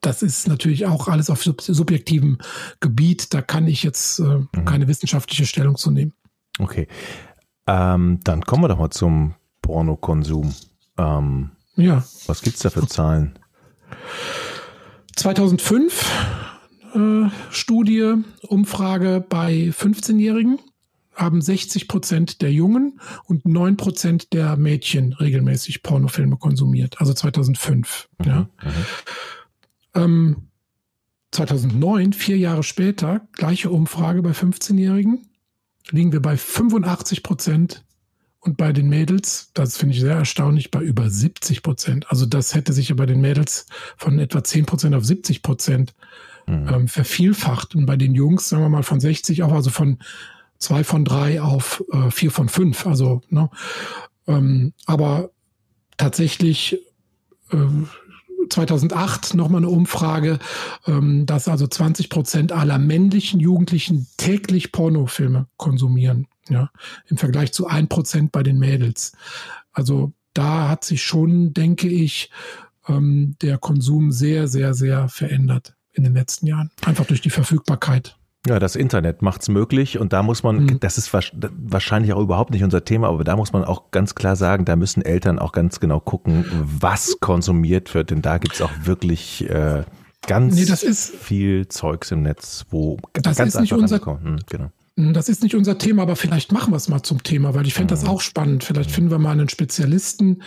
das 0.05 0.21
ist 0.21 0.47
natürlich 0.47 0.85
auch 0.85 1.07
alles 1.07 1.29
auf 1.29 1.43
subjektivem 1.43 2.37
Gebiet. 2.79 3.33
Da 3.33 3.41
kann 3.41 3.67
ich 3.67 3.83
jetzt 3.83 4.19
äh, 4.19 4.23
mhm. 4.23 4.65
keine 4.65 4.87
wissenschaftliche 4.87 5.45
Stellung 5.45 5.75
zu 5.75 5.91
nehmen. 5.91 6.13
Okay. 6.59 6.87
Ähm, 7.67 8.19
dann 8.23 8.43
kommen 8.43 8.63
wir 8.63 8.67
doch 8.67 8.77
mal 8.77 8.91
zum 8.91 9.35
Pornokonsum. 9.61 10.53
Ähm, 10.97 11.51
ja. 11.75 12.03
Was 12.27 12.41
gibt 12.41 12.57
es 12.57 12.61
da 12.61 12.69
für 12.69 12.87
Zahlen? 12.87 13.37
2005 15.15 16.11
äh, 16.93 17.29
Studie, 17.49 18.13
Umfrage 18.43 19.25
bei 19.27 19.71
15-Jährigen 19.77 20.59
haben 21.15 21.41
60 21.41 21.87
Prozent 21.87 22.41
der 22.41 22.51
Jungen 22.51 22.99
und 23.25 23.45
9 23.45 23.77
Prozent 23.77 24.33
der 24.33 24.57
Mädchen 24.57 25.13
regelmäßig 25.13 25.81
Pornofilme 25.81 26.37
konsumiert. 26.37 26.99
Also 26.99 27.13
2005. 27.13 28.09
Mhm, 28.19 28.25
ja. 28.25 28.39
Mhm. 28.41 28.71
Ähm, 29.95 30.49
2009, 31.31 32.13
vier 32.13 32.37
Jahre 32.37 32.63
später, 32.63 33.27
gleiche 33.33 33.69
Umfrage 33.69 34.21
bei 34.21 34.31
15-Jährigen, 34.31 35.27
liegen 35.91 36.11
wir 36.11 36.21
bei 36.21 36.37
85 36.37 37.23
Prozent 37.23 37.83
und 38.39 38.57
bei 38.57 38.71
den 38.71 38.87
Mädels, 38.87 39.51
das 39.53 39.75
finde 39.75 39.95
ich 39.95 40.01
sehr 40.01 40.15
erstaunlich, 40.15 40.71
bei 40.71 40.81
über 40.81 41.09
70 41.09 41.63
Prozent. 41.63 42.09
Also 42.09 42.25
das 42.25 42.53
hätte 42.53 42.73
sich 42.73 42.89
ja 42.89 42.95
bei 42.95 43.05
den 43.05 43.19
Mädels 43.19 43.65
von 43.97 44.19
etwa 44.19 44.43
10 44.43 44.65
Prozent 44.65 44.95
auf 44.95 45.03
70 45.03 45.41
Prozent 45.41 45.95
mhm. 46.45 46.67
ähm, 46.71 46.87
vervielfacht. 46.87 47.75
Und 47.75 47.85
bei 47.85 47.97
den 47.97 48.13
Jungs, 48.13 48.47
sagen 48.47 48.63
wir 48.63 48.69
mal, 48.69 48.83
von 48.83 48.99
60 48.99 49.43
auch, 49.43 49.51
also 49.51 49.71
von 49.71 49.97
zwei 50.59 50.83
von 50.83 51.05
drei 51.05 51.41
auf 51.41 51.83
äh, 51.91 52.11
vier 52.11 52.31
von 52.31 52.49
fünf. 52.49 52.85
Also, 52.85 53.21
ne, 53.29 53.49
ähm, 54.27 54.73
aber 54.85 55.31
tatsächlich 55.97 56.79
äh, 57.51 57.57
2008 58.55 59.33
nochmal 59.33 59.59
eine 59.59 59.69
Umfrage, 59.69 60.39
ähm, 60.87 61.25
dass 61.25 61.47
also 61.47 61.67
20 61.67 62.09
Prozent 62.09 62.51
aller 62.51 62.79
männlichen 62.79 63.39
Jugendlichen 63.39 64.07
täglich 64.17 64.71
Pornofilme 64.71 65.47
konsumieren, 65.57 66.27
ja, 66.49 66.71
im 67.07 67.17
Vergleich 67.17 67.51
zu 67.51 67.67
ein 67.67 67.89
Prozent 67.89 68.31
bei 68.31 68.43
den 68.43 68.57
Mädels. 68.57 69.11
Also 69.73 70.13
da 70.33 70.69
hat 70.69 70.85
sich 70.85 71.03
schon, 71.03 71.53
denke 71.53 71.87
ich, 71.89 72.31
ähm, 72.87 73.35
der 73.41 73.57
Konsum 73.57 74.11
sehr, 74.11 74.47
sehr, 74.47 74.73
sehr 74.73 75.09
verändert 75.09 75.75
in 75.91 76.03
den 76.03 76.13
letzten 76.13 76.47
Jahren. 76.47 76.71
Einfach 76.85 77.05
durch 77.05 77.21
die 77.21 77.29
Verfügbarkeit. 77.29 78.17
Ja, 78.47 78.59
das 78.59 78.75
Internet 78.75 79.21
macht's 79.21 79.49
möglich 79.49 79.99
und 79.99 80.13
da 80.13 80.21
muss 80.23 80.43
man, 80.43 80.65
mhm. 80.65 80.79
das 80.79 80.97
ist 80.97 81.11
wahrscheinlich 81.13 82.13
auch 82.13 82.21
überhaupt 82.21 82.51
nicht 82.51 82.63
unser 82.63 82.85
Thema, 82.85 83.09
aber 83.09 83.23
da 83.23 83.35
muss 83.35 83.53
man 83.53 83.63
auch 83.63 83.91
ganz 83.91 84.15
klar 84.15 84.35
sagen, 84.35 84.65
da 84.65 84.75
müssen 84.75 85.01
Eltern 85.01 85.39
auch 85.39 85.51
ganz 85.51 85.79
genau 85.79 85.99
gucken, 85.99 86.45
was 86.79 87.17
konsumiert 87.19 87.93
wird, 87.93 88.11
denn 88.11 88.21
da 88.21 88.37
gibt's 88.37 88.61
auch 88.61 88.71
wirklich 88.83 89.49
äh, 89.49 89.83
ganz 90.27 90.55
nee, 90.55 90.93
viel 90.93 91.67
Zeugs 91.67 92.11
im 92.11 92.21
Netz, 92.21 92.65
wo 92.69 92.97
das 93.13 93.37
ganz 93.37 93.55
ist 93.55 93.61
nicht 93.61 93.73
unser, 93.73 93.99
hm, 94.05 94.39
genau. 94.47 94.69
Hm, 94.97 95.13
Das 95.13 95.29
ist 95.29 95.43
nicht 95.43 95.55
unser 95.55 95.77
Thema, 95.77 96.03
aber 96.03 96.15
vielleicht 96.15 96.51
machen 96.51 96.71
wir 96.71 96.77
es 96.77 96.87
mal 96.87 97.03
zum 97.03 97.23
Thema, 97.23 97.53
weil 97.53 97.67
ich 97.67 97.73
fände 97.73 97.93
das 97.93 98.05
auch 98.05 98.21
spannend. 98.21 98.63
Vielleicht 98.63 98.91
finden 98.91 99.11
wir 99.11 99.19
mal 99.19 99.31
einen 99.31 99.49
Spezialisten, 99.49 100.41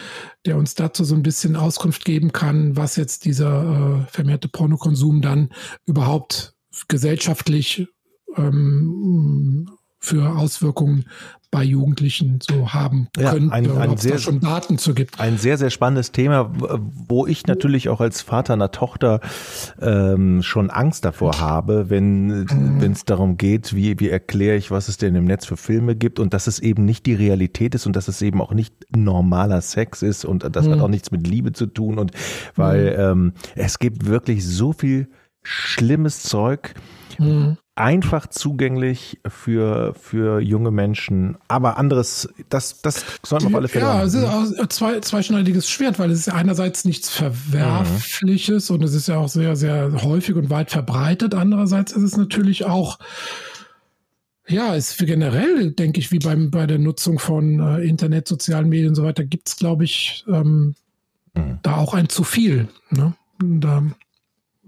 der 0.46 0.56
uns 0.56 0.74
dazu 0.74 1.04
so 1.04 1.14
ein 1.14 1.22
bisschen 1.22 1.56
Auskunft 1.56 2.04
geben 2.04 2.32
kann, 2.32 2.76
was 2.76 2.96
jetzt 2.96 3.24
dieser 3.24 4.04
äh, 4.06 4.10
vermehrte 4.10 4.48
Pornokonsum 4.48 5.20
dann 5.20 5.50
überhaupt 5.86 6.54
gesellschaftlich 6.86 7.88
ähm, 8.36 9.70
für 10.00 10.36
Auswirkungen 10.36 11.06
bei 11.50 11.64
Jugendlichen 11.64 12.40
so 12.42 12.74
haben 12.74 13.08
ja, 13.16 13.32
könnte 13.32 13.54
ein, 13.54 13.70
ein 13.70 13.90
ob 13.90 13.98
sehr, 13.98 14.16
es 14.16 14.22
da 14.22 14.30
schon 14.30 14.40
Daten 14.40 14.76
zu 14.76 14.92
gibt. 14.92 15.18
Ein 15.18 15.38
sehr, 15.38 15.56
sehr 15.56 15.70
spannendes 15.70 16.12
Thema, 16.12 16.52
wo 16.52 17.26
ich 17.26 17.46
natürlich 17.46 17.88
auch 17.88 18.02
als 18.02 18.20
Vater 18.20 18.52
einer 18.52 18.70
Tochter 18.70 19.20
ähm, 19.80 20.42
schon 20.42 20.68
Angst 20.68 21.06
davor 21.06 21.40
habe, 21.40 21.88
wenn 21.88 22.44
mhm. 22.44 22.92
es 22.92 23.06
darum 23.06 23.38
geht, 23.38 23.74
wie, 23.74 23.98
wie 23.98 24.10
erkläre 24.10 24.56
ich, 24.56 24.70
was 24.70 24.88
es 24.88 24.98
denn 24.98 25.14
im 25.14 25.24
Netz 25.24 25.46
für 25.46 25.56
Filme 25.56 25.96
gibt 25.96 26.18
und 26.18 26.34
dass 26.34 26.48
es 26.48 26.58
eben 26.58 26.84
nicht 26.84 27.06
die 27.06 27.14
Realität 27.14 27.74
ist 27.74 27.86
und 27.86 27.96
dass 27.96 28.08
es 28.08 28.20
eben 28.20 28.42
auch 28.42 28.52
nicht 28.52 28.74
normaler 28.94 29.62
Sex 29.62 30.02
ist 30.02 30.26
und 30.26 30.44
das 30.54 30.66
mhm. 30.66 30.72
hat 30.72 30.80
auch 30.80 30.88
nichts 30.88 31.10
mit 31.10 31.26
Liebe 31.26 31.52
zu 31.52 31.66
tun 31.66 31.98
und 31.98 32.12
weil 32.56 32.92
mhm. 32.92 33.22
ähm, 33.22 33.32
es 33.54 33.78
gibt 33.78 34.04
wirklich 34.04 34.46
so 34.46 34.74
viel 34.74 35.08
schlimmes 35.48 36.22
Zeug, 36.22 36.74
mhm. 37.18 37.56
einfach 37.74 38.26
zugänglich 38.26 39.18
für, 39.26 39.94
für 39.94 40.40
junge 40.40 40.70
Menschen. 40.70 41.38
Aber 41.48 41.78
anderes, 41.78 42.28
das, 42.48 42.82
das 42.82 43.04
sollten 43.24 43.46
wir 43.46 43.50
auf 43.50 43.54
alle 43.56 43.68
Fälle 43.68 43.84
Ja, 43.84 44.02
es 44.02 44.14
ist 44.14 44.24
auch 44.24 44.66
zwei, 44.68 45.00
zweischneidiges 45.00 45.68
Schwert, 45.68 45.98
weil 45.98 46.10
es 46.10 46.20
ist 46.20 46.28
einerseits 46.28 46.84
nichts 46.84 47.08
Verwerfliches 47.08 48.68
mhm. 48.68 48.76
und 48.76 48.82
es 48.84 48.94
ist 48.94 49.08
ja 49.08 49.16
auch 49.16 49.28
sehr, 49.28 49.56
sehr 49.56 50.02
häufig 50.02 50.36
und 50.36 50.50
weit 50.50 50.70
verbreitet. 50.70 51.34
Andererseits 51.34 51.92
ist 51.92 52.02
es 52.02 52.16
natürlich 52.16 52.64
auch 52.64 52.98
ja, 54.50 54.74
ist 54.74 54.94
für 54.94 55.04
generell, 55.04 55.72
denke 55.72 56.00
ich, 56.00 56.10
wie 56.10 56.18
beim, 56.18 56.50
bei 56.50 56.66
der 56.66 56.78
Nutzung 56.78 57.18
von 57.18 57.60
äh, 57.60 57.82
Internet, 57.82 58.26
sozialen 58.26 58.70
Medien 58.70 58.88
und 58.88 58.94
so 58.94 59.04
weiter, 59.04 59.22
gibt 59.22 59.48
es, 59.48 59.56
glaube 59.56 59.84
ich, 59.84 60.24
ähm, 60.26 60.74
mhm. 61.34 61.58
da 61.62 61.76
auch 61.76 61.92
ein 61.92 62.08
zu 62.08 62.24
viel. 62.24 62.68
Ne? 62.88 63.12
Da 63.40 63.82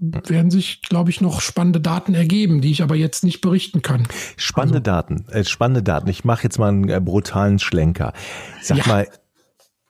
werden 0.01 0.49
sich, 0.49 0.81
glaube 0.81 1.11
ich, 1.11 1.21
noch 1.21 1.41
spannende 1.41 1.79
Daten 1.79 2.15
ergeben, 2.15 2.61
die 2.61 2.71
ich 2.71 2.81
aber 2.81 2.95
jetzt 2.95 3.23
nicht 3.23 3.39
berichten 3.39 3.81
kann. 3.83 4.07
Spannende 4.35 4.79
also. 4.79 4.83
Daten, 4.83 5.25
äh, 5.29 5.43
spannende 5.43 5.83
Daten. 5.83 6.09
Ich 6.09 6.25
mache 6.25 6.43
jetzt 6.43 6.57
mal 6.57 6.69
einen 6.69 6.89
äh, 6.89 6.99
brutalen 6.99 7.59
Schlenker. 7.59 8.13
Sag 8.61 8.79
ja. 8.79 8.87
mal, 8.87 9.07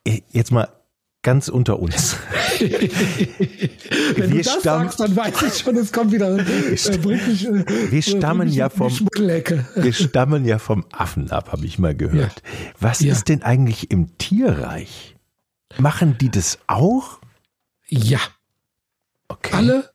äh, 0.05 0.19
jetzt 0.31 0.51
mal 0.51 0.67
ganz 1.23 1.47
unter 1.47 1.79
uns. 1.79 2.17
Wenn 2.59 4.31
wir 4.31 4.43
du 4.43 4.43
das 4.43 4.63
sagst, 4.63 4.99
dann 4.99 5.15
weiß 5.15 5.41
ich 5.43 5.59
schon, 5.59 5.77
es 5.77 5.93
kommt 5.93 6.11
wieder. 6.11 6.37
Äh, 6.37 6.73
äh, 6.73 7.91
wir 7.91 8.01
stammen 8.01 8.49
ja 8.49 8.69
vom 8.69 8.91
wir 8.91 9.93
stammen 9.93 10.45
ja 10.45 10.59
vom 10.59 10.85
Affen 10.91 11.31
ab, 11.31 11.53
habe 11.53 11.65
ich 11.65 11.79
mal 11.79 11.95
gehört. 11.95 12.43
Ja. 12.43 12.71
Was 12.79 12.99
ja. 12.99 13.13
ist 13.13 13.29
denn 13.29 13.43
eigentlich 13.43 13.91
im 13.91 14.17
Tierreich? 14.17 15.15
Machen 15.77 16.17
die 16.19 16.29
das 16.29 16.59
auch? 16.67 17.19
Ja. 17.87 18.19
Okay. 19.29 19.55
Alle, 19.55 19.90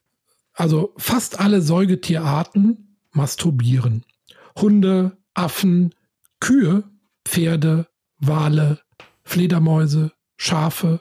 also 0.56 0.94
fast 0.96 1.38
alle 1.38 1.62
Säugetierarten 1.62 2.98
masturbieren. 3.12 4.04
Hunde, 4.58 5.16
Affen, 5.34 5.94
Kühe, 6.40 6.84
Pferde, 7.24 7.86
Wale, 8.18 8.80
Fledermäuse, 9.22 10.12
Schafe, 10.36 11.00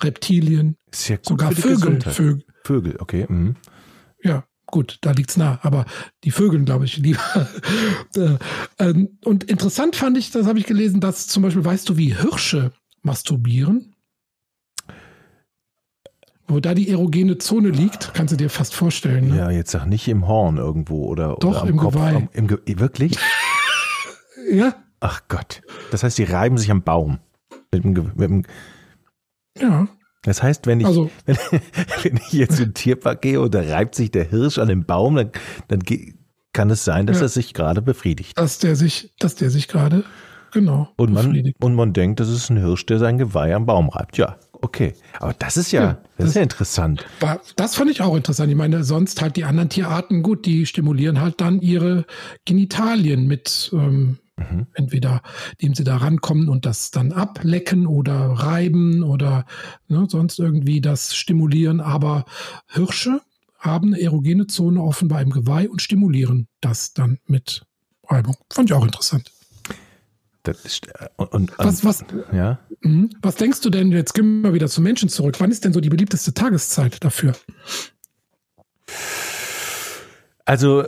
Reptilien, 0.00 0.76
ja 0.92 1.18
sogar 1.22 1.52
Vögel, 1.52 2.00
Vögel. 2.00 2.44
Vögel, 2.64 2.96
okay. 2.98 3.26
Mhm. 3.28 3.56
Ja, 4.22 4.44
gut, 4.66 4.98
da 5.02 5.12
liegt's 5.12 5.36
nah, 5.36 5.58
aber 5.62 5.86
die 6.24 6.30
Vögel, 6.30 6.64
glaube 6.64 6.84
ich, 6.84 6.96
lieber. 6.96 7.20
Äh, 8.14 8.38
ähm, 8.78 9.18
und 9.24 9.44
interessant 9.44 9.94
fand 9.94 10.16
ich, 10.16 10.30
das 10.30 10.46
habe 10.46 10.58
ich 10.58 10.64
gelesen, 10.64 11.00
dass 11.00 11.26
zum 11.26 11.42
Beispiel, 11.42 11.64
weißt 11.64 11.86
du, 11.86 11.98
wie 11.98 12.16
Hirsche 12.16 12.72
masturbieren? 13.02 13.94
Wo 16.48 16.60
da 16.60 16.74
die 16.74 16.88
erogene 16.88 17.38
Zone 17.38 17.70
liegt, 17.70 18.14
kannst 18.14 18.32
du 18.32 18.36
dir 18.36 18.50
fast 18.50 18.74
vorstellen. 18.74 19.28
Ne? 19.28 19.38
Ja, 19.38 19.50
jetzt 19.50 19.72
sag 19.72 19.86
nicht 19.86 20.06
im 20.06 20.28
Horn 20.28 20.58
irgendwo 20.58 21.06
oder, 21.06 21.36
Doch, 21.40 21.62
oder 21.62 21.70
im 21.70 21.76
Kopf. 21.76 21.94
Geweih. 21.94 22.14
Am, 22.14 22.28
im 22.32 22.46
Ge 22.46 22.58
wirklich? 22.78 23.18
ja. 24.52 24.74
Ach 25.00 25.22
Gott. 25.28 25.62
Das 25.90 26.02
heißt, 26.02 26.18
die 26.18 26.24
reiben 26.24 26.56
sich 26.56 26.70
am 26.70 26.82
Baum. 26.82 27.18
Mit 27.72 27.84
dem, 27.84 28.12
mit 28.14 28.30
dem 28.30 28.42
ja. 29.58 29.88
Das 30.22 30.42
heißt, 30.42 30.66
wenn 30.66 30.80
ich, 30.80 30.86
also, 30.86 31.10
wenn, 31.26 31.36
wenn 32.02 32.16
ich 32.16 32.32
jetzt 32.32 32.58
in 32.58 32.66
den 32.66 32.74
Tierpark 32.74 33.22
gehe 33.22 33.40
und 33.40 33.54
da 33.54 33.60
reibt 33.60 33.94
sich 33.94 34.10
der 34.10 34.24
Hirsch 34.24 34.58
an 34.58 34.68
dem 34.68 34.84
Baum, 34.84 35.16
dann, 35.16 35.30
dann 35.68 35.80
kann 36.52 36.70
es 36.70 36.84
sein, 36.84 37.06
dass 37.06 37.18
ja, 37.18 37.24
er 37.24 37.28
sich 37.28 37.54
gerade 37.54 37.82
befriedigt. 37.82 38.36
Dass 38.38 38.58
der 38.58 38.76
sich, 38.76 39.14
dass 39.18 39.36
der 39.36 39.50
sich 39.50 39.68
gerade, 39.68 40.04
genau. 40.52 40.88
Und 40.96 41.12
man, 41.12 41.52
und 41.60 41.74
man 41.74 41.92
denkt, 41.92 42.18
das 42.18 42.28
ist 42.28 42.50
ein 42.50 42.56
Hirsch, 42.56 42.86
der 42.86 42.98
sein 42.98 43.18
Geweih 43.18 43.54
am 43.54 43.66
Baum 43.66 43.88
reibt. 43.88 44.16
Ja, 44.16 44.36
okay. 44.66 44.94
Aber 45.20 45.32
das 45.32 45.56
ist 45.56 45.72
ja, 45.72 45.82
ja 45.82 45.92
das, 45.92 46.02
das, 46.16 46.28
ist 46.28 46.34
ja 46.34 46.42
interessant. 46.42 47.06
War, 47.20 47.40
das 47.56 47.76
fand 47.76 47.90
ich 47.90 48.02
auch 48.02 48.16
interessant. 48.16 48.50
Ich 48.50 48.56
meine, 48.56 48.84
sonst 48.84 49.22
halt 49.22 49.36
die 49.36 49.44
anderen 49.44 49.68
Tierarten, 49.68 50.22
gut, 50.22 50.44
die 50.44 50.66
stimulieren 50.66 51.20
halt 51.20 51.40
dann 51.40 51.60
ihre 51.60 52.04
Genitalien 52.44 53.26
mit, 53.26 53.70
ähm, 53.72 54.18
Mhm. 54.38 54.66
Entweder 54.74 55.22
indem 55.56 55.74
sie 55.74 55.84
da 55.84 55.96
rankommen 55.96 56.50
und 56.50 56.66
das 56.66 56.90
dann 56.90 57.12
ablecken 57.12 57.86
oder 57.86 58.14
reiben 58.14 59.02
oder 59.02 59.46
ne, 59.88 60.06
sonst 60.10 60.38
irgendwie 60.38 60.82
das 60.82 61.16
stimulieren. 61.16 61.80
Aber 61.80 62.26
Hirsche 62.68 63.22
haben 63.58 63.94
eine 63.94 64.02
erogene 64.02 64.46
Zone 64.46 64.82
offenbar 64.82 65.22
im 65.22 65.30
Geweih 65.30 65.70
und 65.70 65.80
stimulieren 65.80 66.48
das 66.60 66.92
dann 66.92 67.18
mit 67.24 67.64
Reibung. 68.06 68.36
Fand 68.52 68.68
ich 68.68 68.76
auch 68.76 68.84
interessant. 68.84 69.32
Ist, 70.46 70.86
äh, 70.86 71.08
und, 71.16 71.32
und, 71.32 71.52
was, 71.58 71.84
was, 71.84 72.04
ja? 72.32 72.58
Mh, 72.86 73.08
was 73.20 73.34
denkst 73.34 73.60
du 73.62 73.70
denn, 73.70 73.90
jetzt 73.90 74.14
gehen 74.14 74.42
wir 74.42 74.54
wieder 74.54 74.68
zu 74.68 74.80
Menschen 74.80 75.08
zurück, 75.08 75.36
wann 75.40 75.50
ist 75.50 75.64
denn 75.64 75.72
so 75.72 75.80
die 75.80 75.88
beliebteste 75.88 76.32
Tageszeit 76.32 77.02
dafür? 77.02 77.34
Also 80.44 80.84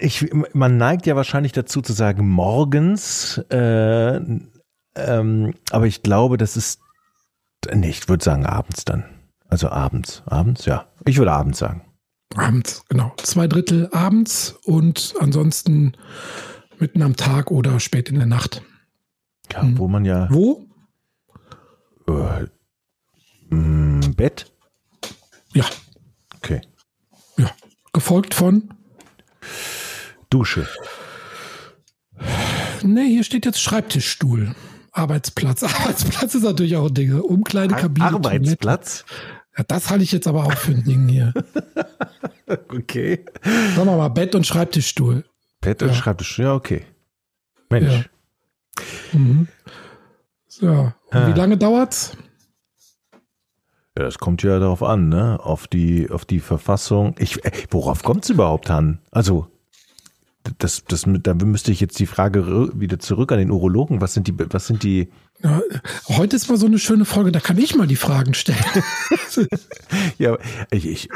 ich, 0.00 0.32
man 0.52 0.76
neigt 0.76 1.06
ja 1.06 1.14
wahrscheinlich 1.14 1.52
dazu 1.52 1.80
zu 1.80 1.92
sagen 1.92 2.28
morgens, 2.28 3.38
äh, 3.50 4.20
ähm, 4.96 5.54
aber 5.70 5.86
ich 5.86 6.02
glaube, 6.02 6.36
das 6.36 6.56
ist, 6.56 6.80
nee, 7.72 7.90
ich 7.90 8.08
würde 8.08 8.24
sagen 8.24 8.44
abends 8.44 8.84
dann. 8.84 9.04
Also 9.48 9.68
abends, 9.68 10.24
abends, 10.26 10.64
ja. 10.64 10.88
Ich 11.04 11.18
würde 11.18 11.32
abends 11.32 11.60
sagen. 11.60 11.82
Abends, 12.34 12.84
genau. 12.88 13.12
Zwei 13.18 13.46
Drittel 13.46 13.88
abends 13.92 14.56
und 14.64 15.14
ansonsten 15.20 15.92
mitten 16.78 17.02
am 17.02 17.14
Tag 17.14 17.52
oder 17.52 17.78
spät 17.78 18.08
in 18.08 18.16
der 18.16 18.26
Nacht. 18.26 18.62
Ja, 19.52 19.62
wo 19.76 19.86
man 19.86 20.04
ja. 20.04 20.26
Wo? 20.30 20.65
Äh, 22.08 22.46
mh, 23.54 24.08
Bett? 24.16 24.52
Ja. 25.54 25.64
Okay. 26.36 26.60
Ja. 27.36 27.50
Gefolgt 27.92 28.34
von 28.34 28.70
Dusche. 30.30 30.68
Nee, 32.82 33.08
hier 33.08 33.24
steht 33.24 33.46
jetzt 33.46 33.60
Schreibtischstuhl. 33.60 34.54
Arbeitsplatz. 34.92 35.62
Arbeitsplatz 35.62 36.34
ist 36.34 36.42
natürlich 36.42 36.76
auch 36.76 36.88
ein 36.88 36.94
Ding. 36.94 37.20
Umkleidekabine. 37.20 38.06
Arbeitsplatz? 38.06 39.04
Ja, 39.56 39.64
das 39.64 39.90
halte 39.90 40.04
ich 40.04 40.12
jetzt 40.12 40.26
aber 40.26 40.44
auch 40.44 40.56
für 40.56 40.72
ein 40.72 40.84
Ding 40.84 41.08
hier. 41.08 41.32
okay. 42.46 43.24
Sagen 43.42 43.88
wir 43.88 43.96
mal 43.96 44.08
Bett 44.08 44.34
und 44.34 44.46
Schreibtischstuhl. 44.46 45.24
Bett 45.60 45.82
und 45.82 45.88
ja. 45.88 45.94
Schreibtischstuhl, 45.94 46.44
ja, 46.44 46.54
okay. 46.54 46.84
Mensch. 47.70 47.92
Ja. 47.92 49.18
Mhm. 49.18 49.48
So, 50.58 50.90
ah. 51.10 51.26
wie 51.28 51.38
lange 51.38 51.58
dauert's? 51.58 52.16
Ja, 53.96 54.04
das 54.04 54.18
kommt 54.18 54.42
ja 54.42 54.58
darauf 54.58 54.82
an, 54.82 55.10
ne? 55.10 55.38
Auf 55.42 55.66
die, 55.66 56.10
auf 56.10 56.24
die 56.24 56.40
Verfassung. 56.40 57.14
Ich, 57.18 57.44
äh, 57.44 57.50
worauf 57.70 58.02
kommt 58.02 58.24
es 58.24 58.30
überhaupt 58.30 58.70
an? 58.70 59.00
Also, 59.10 59.48
das, 60.58 60.84
das, 60.86 61.04
da 61.06 61.34
müsste 61.34 61.72
ich 61.72 61.80
jetzt 61.80 61.98
die 61.98 62.06
Frage 62.06 62.70
wieder 62.74 62.98
zurück 62.98 63.32
an 63.32 63.38
den 63.38 63.50
Urologen. 63.50 64.00
Was 64.00 64.14
sind 64.14 64.28
die, 64.28 64.34
was 64.38 64.66
sind 64.66 64.82
die? 64.82 65.08
Ja, 65.42 65.60
heute 66.08 66.36
ist 66.36 66.48
mal 66.48 66.56
so 66.56 66.66
eine 66.66 66.78
schöne 66.78 67.04
Folge, 67.04 67.32
da 67.32 67.40
kann 67.40 67.58
ich 67.58 67.76
mal 67.76 67.86
die 67.86 67.96
Fragen 67.96 68.32
stellen. 68.32 68.64
ja, 70.18 70.38
ich, 70.70 70.86
ich, 70.86 71.08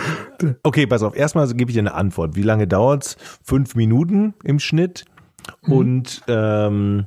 okay, 0.63 0.87
pass 0.87 1.03
auf. 1.03 1.17
Erstmal 1.17 1.49
gebe 1.55 1.71
ich 1.71 1.75
dir 1.75 1.81
eine 1.81 1.95
Antwort. 1.95 2.37
Wie 2.37 2.43
lange 2.43 2.69
dauert's? 2.69 3.17
Fünf 3.43 3.75
Minuten 3.75 4.35
im 4.45 4.59
Schnitt. 4.59 5.07
Mhm. 5.63 5.73
Und 5.73 6.23
ähm, 6.29 7.07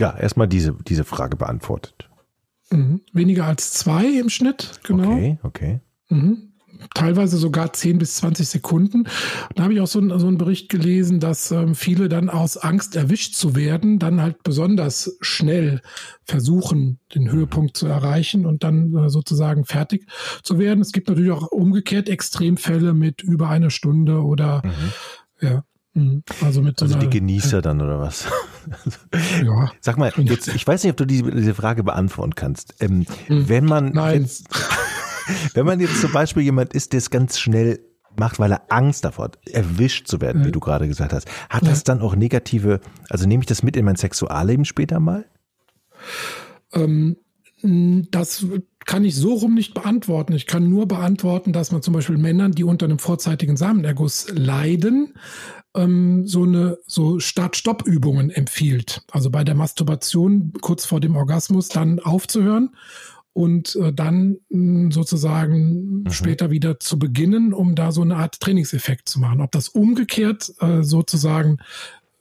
ja, 0.00 0.16
erstmal 0.16 0.48
diese, 0.48 0.76
diese 0.86 1.04
Frage 1.04 1.36
beantwortet. 1.36 2.08
Mhm. 2.70 3.02
Weniger 3.12 3.44
als 3.46 3.72
zwei 3.72 4.06
im 4.06 4.28
Schnitt, 4.28 4.80
genau. 4.82 5.12
Okay, 5.12 5.38
okay. 5.42 5.80
Mhm 6.08 6.50
teilweise 6.94 7.36
sogar 7.36 7.72
10 7.72 7.98
bis 7.98 8.16
20 8.16 8.48
Sekunden. 8.48 9.04
Da 9.54 9.64
habe 9.64 9.74
ich 9.74 9.80
auch 9.80 9.86
so, 9.86 9.98
einen, 9.98 10.18
so 10.18 10.26
einen 10.26 10.38
Bericht 10.38 10.68
gelesen, 10.68 11.20
dass 11.20 11.50
ähm, 11.50 11.74
viele 11.74 12.08
dann 12.08 12.28
aus 12.28 12.56
Angst 12.56 12.96
erwischt 12.96 13.34
zu 13.34 13.54
werden, 13.56 13.98
dann 13.98 14.20
halt 14.20 14.42
besonders 14.42 15.16
schnell 15.20 15.80
versuchen, 16.24 16.98
den 17.14 17.30
Höhepunkt 17.30 17.76
zu 17.76 17.86
erreichen 17.86 18.46
und 18.46 18.64
dann 18.64 18.94
äh, 18.94 19.10
sozusagen 19.10 19.64
fertig 19.64 20.06
zu 20.42 20.58
werden. 20.58 20.80
Es 20.80 20.92
gibt 20.92 21.08
natürlich 21.08 21.32
auch 21.32 21.48
umgekehrt 21.48 22.08
Extremfälle 22.08 22.94
mit 22.94 23.22
über 23.22 23.48
einer 23.48 23.70
Stunde 23.70 24.22
oder 24.22 24.62
mhm. 24.64 25.46
ja. 25.46 25.64
Mhm. 25.92 26.22
Also, 26.40 26.62
mit 26.62 26.80
also 26.80 26.96
die 26.98 27.10
Genießer 27.10 27.62
dann 27.62 27.80
oder 27.80 27.98
was? 27.98 28.26
Ja. 29.44 29.70
Sag 29.80 29.98
mal, 29.98 30.12
jetzt, 30.16 30.48
ich 30.48 30.66
weiß 30.66 30.82
nicht, 30.82 30.90
ob 30.90 30.96
du 30.96 31.04
diese, 31.04 31.30
diese 31.30 31.54
Frage 31.54 31.82
beantworten 31.82 32.34
kannst. 32.34 32.74
Ähm, 32.80 33.06
mhm. 33.28 33.48
Wenn 33.48 33.64
man, 33.64 33.92
Nein. 33.92 34.22
Wenn, 34.22 34.30
Wenn 35.54 35.66
man 35.66 35.80
jetzt 35.80 36.00
zum 36.00 36.12
Beispiel 36.12 36.42
jemand 36.42 36.72
ist, 36.72 36.92
der 36.92 36.98
es 36.98 37.10
ganz 37.10 37.38
schnell 37.38 37.80
macht, 38.16 38.38
weil 38.38 38.52
er 38.52 38.62
Angst 38.68 39.04
davor 39.04 39.26
hat, 39.26 39.38
erwischt 39.46 40.08
zu 40.08 40.20
werden, 40.20 40.44
wie 40.44 40.52
du 40.52 40.60
gerade 40.60 40.88
gesagt 40.88 41.12
hast, 41.12 41.28
hat 41.48 41.66
das 41.66 41.84
dann 41.84 42.00
auch 42.00 42.16
negative, 42.16 42.80
also 43.08 43.26
nehme 43.26 43.42
ich 43.42 43.46
das 43.46 43.62
mit 43.62 43.76
in 43.76 43.84
mein 43.84 43.96
Sexualleben 43.96 44.64
später 44.64 45.00
mal? 45.00 45.24
Ähm, 46.72 47.16
das 47.62 48.46
kann 48.86 49.04
ich 49.04 49.14
so 49.14 49.34
rum 49.34 49.54
nicht 49.54 49.74
beantworten. 49.74 50.32
Ich 50.32 50.46
kann 50.46 50.68
nur 50.68 50.88
beantworten, 50.88 51.52
dass 51.52 51.72
man 51.72 51.82
zum 51.82 51.94
Beispiel 51.94 52.16
Männern, 52.16 52.52
die 52.52 52.64
unter 52.64 52.86
einem 52.86 52.98
vorzeitigen 52.98 53.56
Samenerguss 53.56 54.28
leiden, 54.30 55.14
ähm, 55.74 56.26
so 56.26 56.44
eine 56.44 56.78
so 56.86 57.20
Start-Stopp-Übungen 57.20 58.30
empfiehlt. 58.30 59.02
Also 59.10 59.30
bei 59.30 59.44
der 59.44 59.54
Masturbation 59.54 60.52
kurz 60.60 60.84
vor 60.84 61.00
dem 61.00 61.16
Orgasmus 61.16 61.68
dann 61.68 62.00
aufzuhören 62.00 62.70
und 63.32 63.76
äh, 63.76 63.92
dann 63.92 64.38
mh, 64.48 64.92
sozusagen 64.92 66.02
mhm. 66.02 66.10
später 66.10 66.50
wieder 66.50 66.80
zu 66.80 66.98
beginnen, 66.98 67.52
um 67.52 67.74
da 67.74 67.92
so 67.92 68.02
eine 68.02 68.16
Art 68.16 68.40
Trainingseffekt 68.40 69.08
zu 69.08 69.20
machen. 69.20 69.40
Ob 69.40 69.52
das 69.52 69.68
umgekehrt 69.68 70.52
äh, 70.60 70.82
sozusagen 70.82 71.58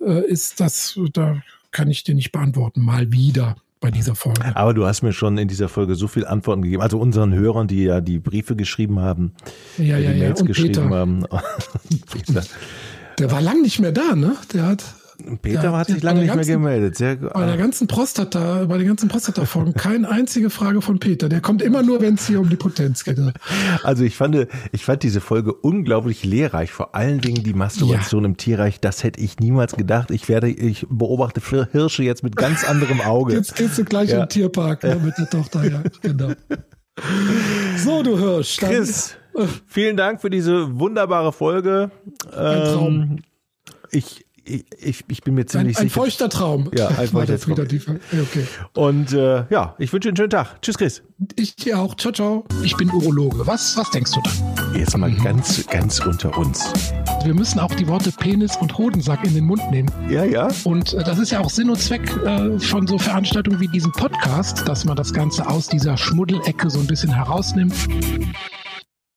äh, 0.02 0.28
ist, 0.28 0.60
das 0.60 1.00
da 1.14 1.42
kann 1.72 1.90
ich 1.90 2.04
dir 2.04 2.16
nicht 2.16 2.32
beantworten. 2.32 2.82
Mal 2.82 3.12
wieder 3.12 3.56
bei 3.80 3.92
dieser 3.92 4.16
Folge. 4.16 4.56
Aber 4.56 4.74
du 4.74 4.86
hast 4.86 5.02
mir 5.02 5.14
schon 5.14 5.38
in 5.38 5.48
dieser 5.48 5.70
Folge 5.70 5.96
so 5.96 6.08
viel 6.08 6.26
Antworten 6.26 6.62
gegeben. 6.62 6.82
Also 6.82 7.00
unseren 7.00 7.34
Hörern, 7.34 7.68
die 7.68 7.84
ja 7.84 8.02
die 8.02 8.20
Briefe 8.20 8.56
geschrieben 8.56 9.00
haben, 9.00 9.34
ja, 9.78 9.98
die 9.98 10.04
ja, 10.04 10.12
Mails 10.12 10.42
ja. 10.42 10.46
geschrieben 10.46 10.74
Peter. 10.74 10.90
haben. 10.90 11.26
Der 13.20 13.32
war 13.32 13.42
lang 13.42 13.62
nicht 13.62 13.80
mehr 13.80 13.92
da, 13.92 14.16
ne? 14.16 14.38
Der 14.54 14.66
hat 14.66 14.84
Peter 15.42 15.64
Ja, 15.66 15.78
hat 15.78 15.88
sich 15.88 16.02
lange 16.02 16.20
nicht 16.20 16.28
mehr 16.28 16.36
ganzen- 16.38 16.52
gemeldet. 16.54 16.96
Sehr, 16.96 17.16
Bei 17.18 17.46
der 17.46 17.58
ganzen 17.58 17.88
Prostata, 17.88 18.66
bei 18.66 18.78
den 18.78 18.88
ganzen 18.88 19.10
Prostata-Folgen 19.10 19.74
keine 19.74 20.10
einzige 20.10 20.50
Frage 20.50 20.82
von 20.82 21.00
Peter. 21.00 21.28
Der 21.30 21.42
kommt 21.42 21.62
immer 21.62 21.84
nur, 21.84 22.02
wenn 22.02 22.16
es 22.16 22.26
hier 22.28 22.40
um 22.40 22.50
die 22.50 22.56
Potenz 22.56 23.04
geht. 23.04 23.20
Also 23.84 24.04
ich 24.04 24.16
fand, 24.16 24.48
ich 24.72 24.86
fand 24.86 25.04
diese 25.04 25.22
Folge 25.22 25.54
unglaublich 25.54 26.24
lehrreich, 26.24 26.72
vor 26.72 26.96
allen 26.96 27.20
Dingen 27.22 27.44
die 27.44 27.54
Masturbation 27.54 28.24
im 28.26 28.38
Tierreich. 28.38 28.80
Das 28.80 29.04
hätte 29.04 29.20
ich 29.20 29.40
niemals 29.40 29.76
gedacht. 29.76 30.10
Ich 30.12 30.30
werde, 30.30 30.50
ich 30.50 30.86
beobachte 30.90 31.42
Hirsche 31.72 32.04
jetzt 32.04 32.24
mit 32.24 32.36
ganz 32.36 32.64
anderem 32.64 33.02
Auge. 33.02 33.34
Jetzt 33.34 33.56
gehst 33.56 33.78
du 33.78 33.84
gleich 33.84 34.10
Ja. 34.12 34.24
im 34.24 34.30
Tierpark 34.30 34.84
ne, 34.84 34.96
mit 35.04 35.18
der 35.18 35.30
Tochter, 35.30 35.64
ja, 35.70 35.84
genau. 36.02 36.32
So, 37.78 38.04
du 38.04 38.18
Hirsch. 38.18 38.58
dann- 38.58 38.70
Chris, 38.72 39.16
vielen 39.68 39.96
Dank 39.98 40.22
für 40.22 40.30
diese 40.30 40.80
wunderbare 40.80 41.32
Folge. 41.32 41.92
Ein 42.32 42.64
Traum. 42.64 43.02
Ähm, 43.02 43.18
Ich, 43.92 44.26
ich, 44.46 44.66
ich, 44.80 45.04
ich 45.08 45.22
bin 45.24 45.36
mir 45.36 45.42
Ein, 45.42 45.48
ziemlich 45.48 45.78
ein 45.78 45.84
sicher. 45.90 46.02
feuchter 46.02 46.30
Traum. 46.30 46.70
Ja, 46.76 46.88
ein 46.90 46.96
War 47.14 47.26
feuchter 47.26 47.40
Traum. 47.40 48.00
Okay. 48.12 48.48
Und 48.74 49.14
äh, 49.14 49.46
ja, 49.50 49.76
ich 49.78 49.92
wünsche 49.94 50.08
Ihnen 50.10 50.12
einen 50.12 50.18
schönen 50.18 50.30
Tag. 50.30 50.62
Tschüss, 50.62 50.78
Chris. 50.78 51.04
Ich 51.36 51.56
dir 51.56 51.80
auch. 51.80 51.96
Ciao, 51.96 52.14
ciao. 52.14 52.46
Ich 52.64 52.76
bin 52.78 52.90
Urologe. 52.92 53.46
Was, 53.46 53.76
was 53.78 53.90
denkst 53.92 54.12
du 54.14 54.22
da? 54.24 54.78
Jetzt 54.78 54.98
mal 54.98 55.12
ganz, 55.12 55.66
ganz 55.68 56.00
unter 56.00 56.38
uns. 56.38 56.72
Wir 57.26 57.34
müssen 57.34 57.60
auch 57.60 57.74
die 57.76 57.88
Worte 57.88 58.12
Penis 58.12 58.56
und 58.58 58.78
Hodensack 58.78 59.26
in 59.26 59.34
den 59.34 59.46
Mund 59.46 59.62
nehmen. 59.72 59.92
Ja, 60.10 60.24
ja. 60.24 60.48
Und 60.64 60.94
äh, 60.94 61.04
das 61.04 61.20
ist 61.20 61.32
ja 61.32 61.40
auch 61.40 61.50
Sinn 61.50 61.70
und 61.70 61.80
Zweck 61.80 62.10
äh, 62.26 62.58
von 62.60 62.88
so 62.88 62.98
Veranstaltungen 62.98 63.60
wie 63.60 63.68
diesem 63.68 63.92
Podcast, 63.92 64.68
dass 64.68 64.86
man 64.86 64.96
das 64.96 65.14
Ganze 65.14 65.48
aus 65.48 65.68
dieser 65.68 65.98
Schmuddelecke 65.98 66.70
so 66.70 66.80
ein 66.80 66.88
bisschen 66.88 67.14
herausnimmt. 67.14 67.74